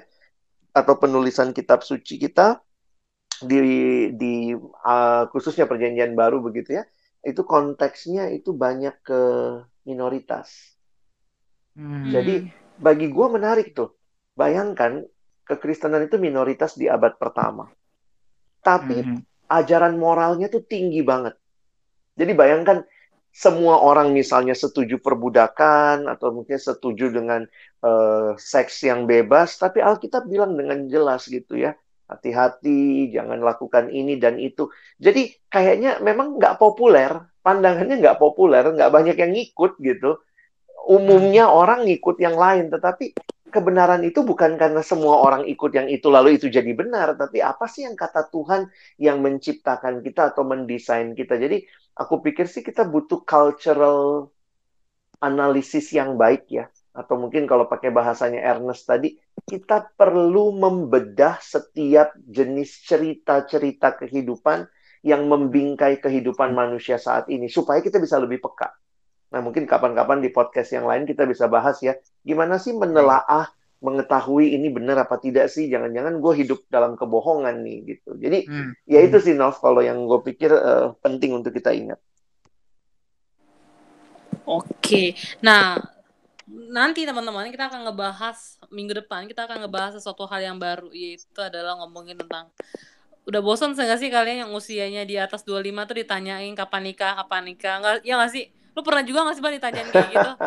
atau 0.76 0.94
penulisan 1.00 1.56
kitab 1.56 1.80
suci 1.80 2.20
kita 2.20 2.60
di 3.42 3.60
di 4.16 4.34
uh, 4.56 5.24
khususnya 5.32 5.68
perjanjian 5.68 6.16
baru 6.16 6.40
begitu 6.44 6.80
ya 6.80 6.84
itu 7.24 7.42
konteksnya 7.44 8.32
itu 8.32 8.52
banyak 8.56 8.96
ke 9.04 9.20
minoritas 9.88 10.76
Hmm. 11.76 12.08
jadi 12.08 12.48
bagi 12.80 13.12
gue 13.12 13.26
menarik 13.28 13.76
tuh 13.76 13.92
bayangkan 14.32 15.04
kekristenan 15.44 16.08
itu 16.08 16.16
minoritas 16.16 16.72
di 16.72 16.88
abad 16.88 17.20
pertama 17.20 17.68
tapi 18.64 19.04
Hmm. 19.04 19.20
Ajaran 19.48 19.98
moralnya 19.98 20.50
tuh 20.50 20.62
tinggi 20.64 21.00
banget 21.02 21.34
jadi 22.16 22.32
bayangkan 22.32 22.86
semua 23.36 23.84
orang 23.84 24.16
misalnya 24.16 24.56
setuju 24.56 24.96
perbudakan 24.96 26.08
atau 26.08 26.32
mungkin 26.32 26.56
setuju 26.56 27.12
dengan 27.12 27.44
uh, 27.84 28.32
seks 28.40 28.80
yang 28.88 29.04
bebas, 29.04 29.60
tapi 29.60 29.84
Alkitab 29.84 30.24
bilang 30.24 30.56
dengan 30.56 30.88
jelas 30.88 31.28
gitu 31.28 31.60
ya, 31.60 31.76
hati-hati, 32.08 33.12
jangan 33.12 33.44
lakukan 33.44 33.92
ini 33.92 34.16
dan 34.16 34.40
itu. 34.40 34.72
Jadi 34.96 35.36
kayaknya 35.52 36.00
memang 36.00 36.40
nggak 36.40 36.56
populer, 36.56 37.12
pandangannya 37.44 38.00
nggak 38.00 38.16
populer, 38.16 38.64
nggak 38.72 38.88
banyak 38.88 39.16
yang 39.20 39.36
ngikut 39.36 39.84
gitu. 39.84 40.16
Umumnya 40.88 41.52
orang 41.52 41.84
ngikut 41.84 42.16
yang 42.16 42.40
lain, 42.40 42.72
tetapi 42.72 43.12
kebenaran 43.50 44.02
itu 44.04 44.22
bukan 44.22 44.58
karena 44.60 44.82
semua 44.82 45.22
orang 45.22 45.46
ikut 45.48 45.70
yang 45.72 45.88
itu 45.88 46.06
lalu 46.10 46.36
itu 46.36 46.46
jadi 46.50 46.72
benar, 46.76 47.16
tapi 47.16 47.40
apa 47.40 47.64
sih 47.66 47.86
yang 47.86 47.96
kata 47.96 48.28
Tuhan 48.28 48.68
yang 49.00 49.22
menciptakan 49.22 50.02
kita 50.04 50.34
atau 50.34 50.44
mendesain 50.44 51.14
kita. 51.16 51.38
Jadi 51.40 51.64
aku 51.96 52.20
pikir 52.20 52.46
sih 52.46 52.60
kita 52.60 52.84
butuh 52.84 53.24
cultural 53.24 54.30
analisis 55.22 55.90
yang 55.94 56.14
baik 56.20 56.46
ya. 56.52 56.66
Atau 56.96 57.20
mungkin 57.20 57.44
kalau 57.44 57.68
pakai 57.68 57.92
bahasanya 57.92 58.40
Ernest 58.40 58.88
tadi, 58.88 59.12
kita 59.44 59.92
perlu 59.92 60.56
membedah 60.56 61.36
setiap 61.44 62.16
jenis 62.24 62.80
cerita-cerita 62.88 64.00
kehidupan 64.00 64.64
yang 65.04 65.28
membingkai 65.28 66.00
kehidupan 66.00 66.56
manusia 66.56 66.96
saat 66.96 67.28
ini 67.28 67.46
supaya 67.52 67.84
kita 67.84 68.00
bisa 68.00 68.16
lebih 68.16 68.40
peka. 68.40 68.72
Nah, 69.30 69.40
mungkin 69.42 69.66
kapan-kapan 69.66 70.22
di 70.22 70.30
podcast 70.30 70.70
yang 70.70 70.86
lain 70.86 71.02
kita 71.04 71.26
bisa 71.26 71.50
bahas 71.50 71.82
ya, 71.82 71.98
gimana 72.22 72.62
sih 72.62 72.70
menelaah, 72.72 73.50
mengetahui 73.82 74.54
ini 74.54 74.70
benar 74.70 75.02
apa 75.02 75.18
tidak 75.18 75.50
sih? 75.50 75.66
Jangan-jangan 75.66 76.22
gue 76.22 76.32
hidup 76.46 76.64
dalam 76.70 76.94
kebohongan 76.94 77.60
nih 77.60 77.78
gitu. 77.96 78.14
Jadi 78.16 78.46
Hmm. 78.48 78.70
ya 78.86 79.02
itu 79.02 79.18
sih 79.18 79.34
Nov 79.34 79.58
kalau 79.58 79.82
yang 79.82 80.06
gue 80.06 80.20
pikir 80.22 80.50
eh, 80.54 80.86
penting 81.02 81.36
untuk 81.36 81.52
kita 81.52 81.74
ingat. 81.74 81.98
Oke, 84.46 85.18
nah 85.42 85.74
nanti 86.46 87.02
teman-teman 87.02 87.50
kita 87.50 87.66
akan 87.66 87.90
ngebahas 87.90 88.62
minggu 88.70 89.02
depan 89.02 89.26
kita 89.26 89.50
akan 89.50 89.66
ngebahas 89.66 89.98
sesuatu 89.98 90.30
hal 90.30 90.38
yang 90.38 90.58
baru 90.62 90.94
yaitu 90.94 91.42
adalah 91.42 91.74
ngomongin 91.82 92.14
tentang 92.14 92.54
udah 93.26 93.42
bosan 93.42 93.74
nggak 93.74 93.98
sih 93.98 94.06
kalian 94.06 94.46
yang 94.46 94.52
usianya 94.54 95.02
di 95.02 95.18
atas 95.18 95.42
25 95.42 95.82
tuh 95.90 95.98
ditanyain 95.98 96.54
kapan 96.54 96.82
nikah 96.86 97.18
kapan 97.18 97.42
nikah 97.50 97.74
nggak 97.82 97.94
ya 98.06 98.14
nggak 98.14 98.30
sih 98.30 98.44
lu 98.76 98.80
pernah 98.84 99.02
juga 99.02 99.24
nggak 99.24 99.34
sih 99.40 99.42
bang 99.42 99.54
ditanyain 99.56 99.88
kayak 99.88 100.08
gitu 100.12 100.30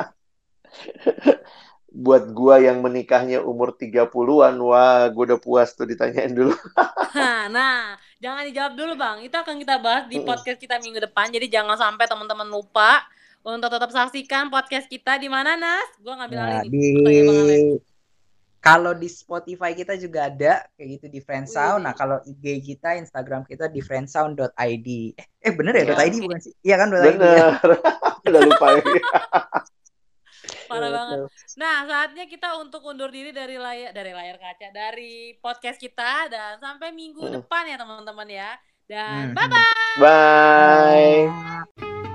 Buat 1.89 2.29
gua 2.37 2.61
yang 2.61 2.85
menikahnya 2.85 3.41
umur 3.41 3.73
30-an, 3.73 4.53
wah 4.61 5.09
gua 5.09 5.23
udah 5.33 5.39
puas 5.41 5.73
tuh 5.73 5.89
ditanyain 5.89 6.29
dulu. 6.29 6.53
Nah, 7.49 7.97
jangan 8.21 8.45
dijawab 8.45 8.77
dulu 8.77 8.93
bang. 8.93 9.25
Itu 9.25 9.33
akan 9.33 9.57
kita 9.57 9.81
bahas 9.81 10.05
di 10.05 10.21
podcast 10.21 10.61
kita 10.61 10.77
minggu 10.77 11.01
depan. 11.09 11.33
Jadi 11.33 11.49
jangan 11.49 11.73
sampai 11.73 12.05
teman-teman 12.05 12.45
lupa 12.45 13.01
untuk 13.41 13.73
tetap 13.73 13.89
saksikan 13.89 14.53
podcast 14.53 14.85
kita 14.85 15.17
di 15.17 15.25
mana 15.25 15.57
Nas? 15.57 15.89
Gua 15.97 16.21
ngambil 16.21 16.37
Nah, 16.37 16.61
alih 16.61 16.69
di. 16.69 17.88
Kalau 18.59 18.91
di 18.91 19.07
Spotify 19.07 19.71
kita 19.71 19.95
juga 19.95 20.27
ada 20.27 20.67
kayak 20.75 20.89
gitu 20.99 21.05
di 21.07 21.19
Friendsound. 21.23 21.87
Nah, 21.87 21.95
kalau 21.95 22.19
IG 22.27 22.59
kita, 22.59 22.99
Instagram 22.99 23.47
kita 23.47 23.71
di 23.71 23.79
friendsound.id. 23.79 24.87
Eh, 25.15 25.25
eh 25.47 25.53
bener 25.55 25.73
ya, 25.79 25.95
Ya, 25.95 26.03
.id 26.03 26.19
bukan 26.19 26.39
sih? 26.43 26.53
Iya 26.63 26.75
kan 26.75 26.91
.id 26.91 26.99
ya. 26.99 27.07
Bener. 27.15 27.79
udah 28.29 28.41
lupa 28.43 28.65
ya. 28.75 28.83
Parah 30.69 30.85
Betul. 30.85 30.93
banget. 30.93 31.17
Nah, 31.57 31.75
saatnya 31.87 32.25
kita 32.29 32.59
untuk 32.61 32.85
undur 32.85 33.09
diri 33.09 33.33
dari 33.33 33.57
layar 33.57 33.89
dari 33.89 34.11
layar 34.13 34.37
kaca, 34.37 34.69
dari 34.69 35.33
podcast 35.41 35.81
kita 35.81 36.29
dan 36.29 36.61
sampai 36.61 36.93
minggu 36.93 37.25
Mm. 37.25 37.33
depan 37.41 37.63
ya 37.65 37.77
teman-teman 37.79 38.29
ya. 38.29 38.51
Dan 38.85 39.33
Hmm. 39.33 39.35
bye 39.37 39.47
bye. 39.49 39.95
Bye. 39.97 41.25
Bye. 41.25 42.08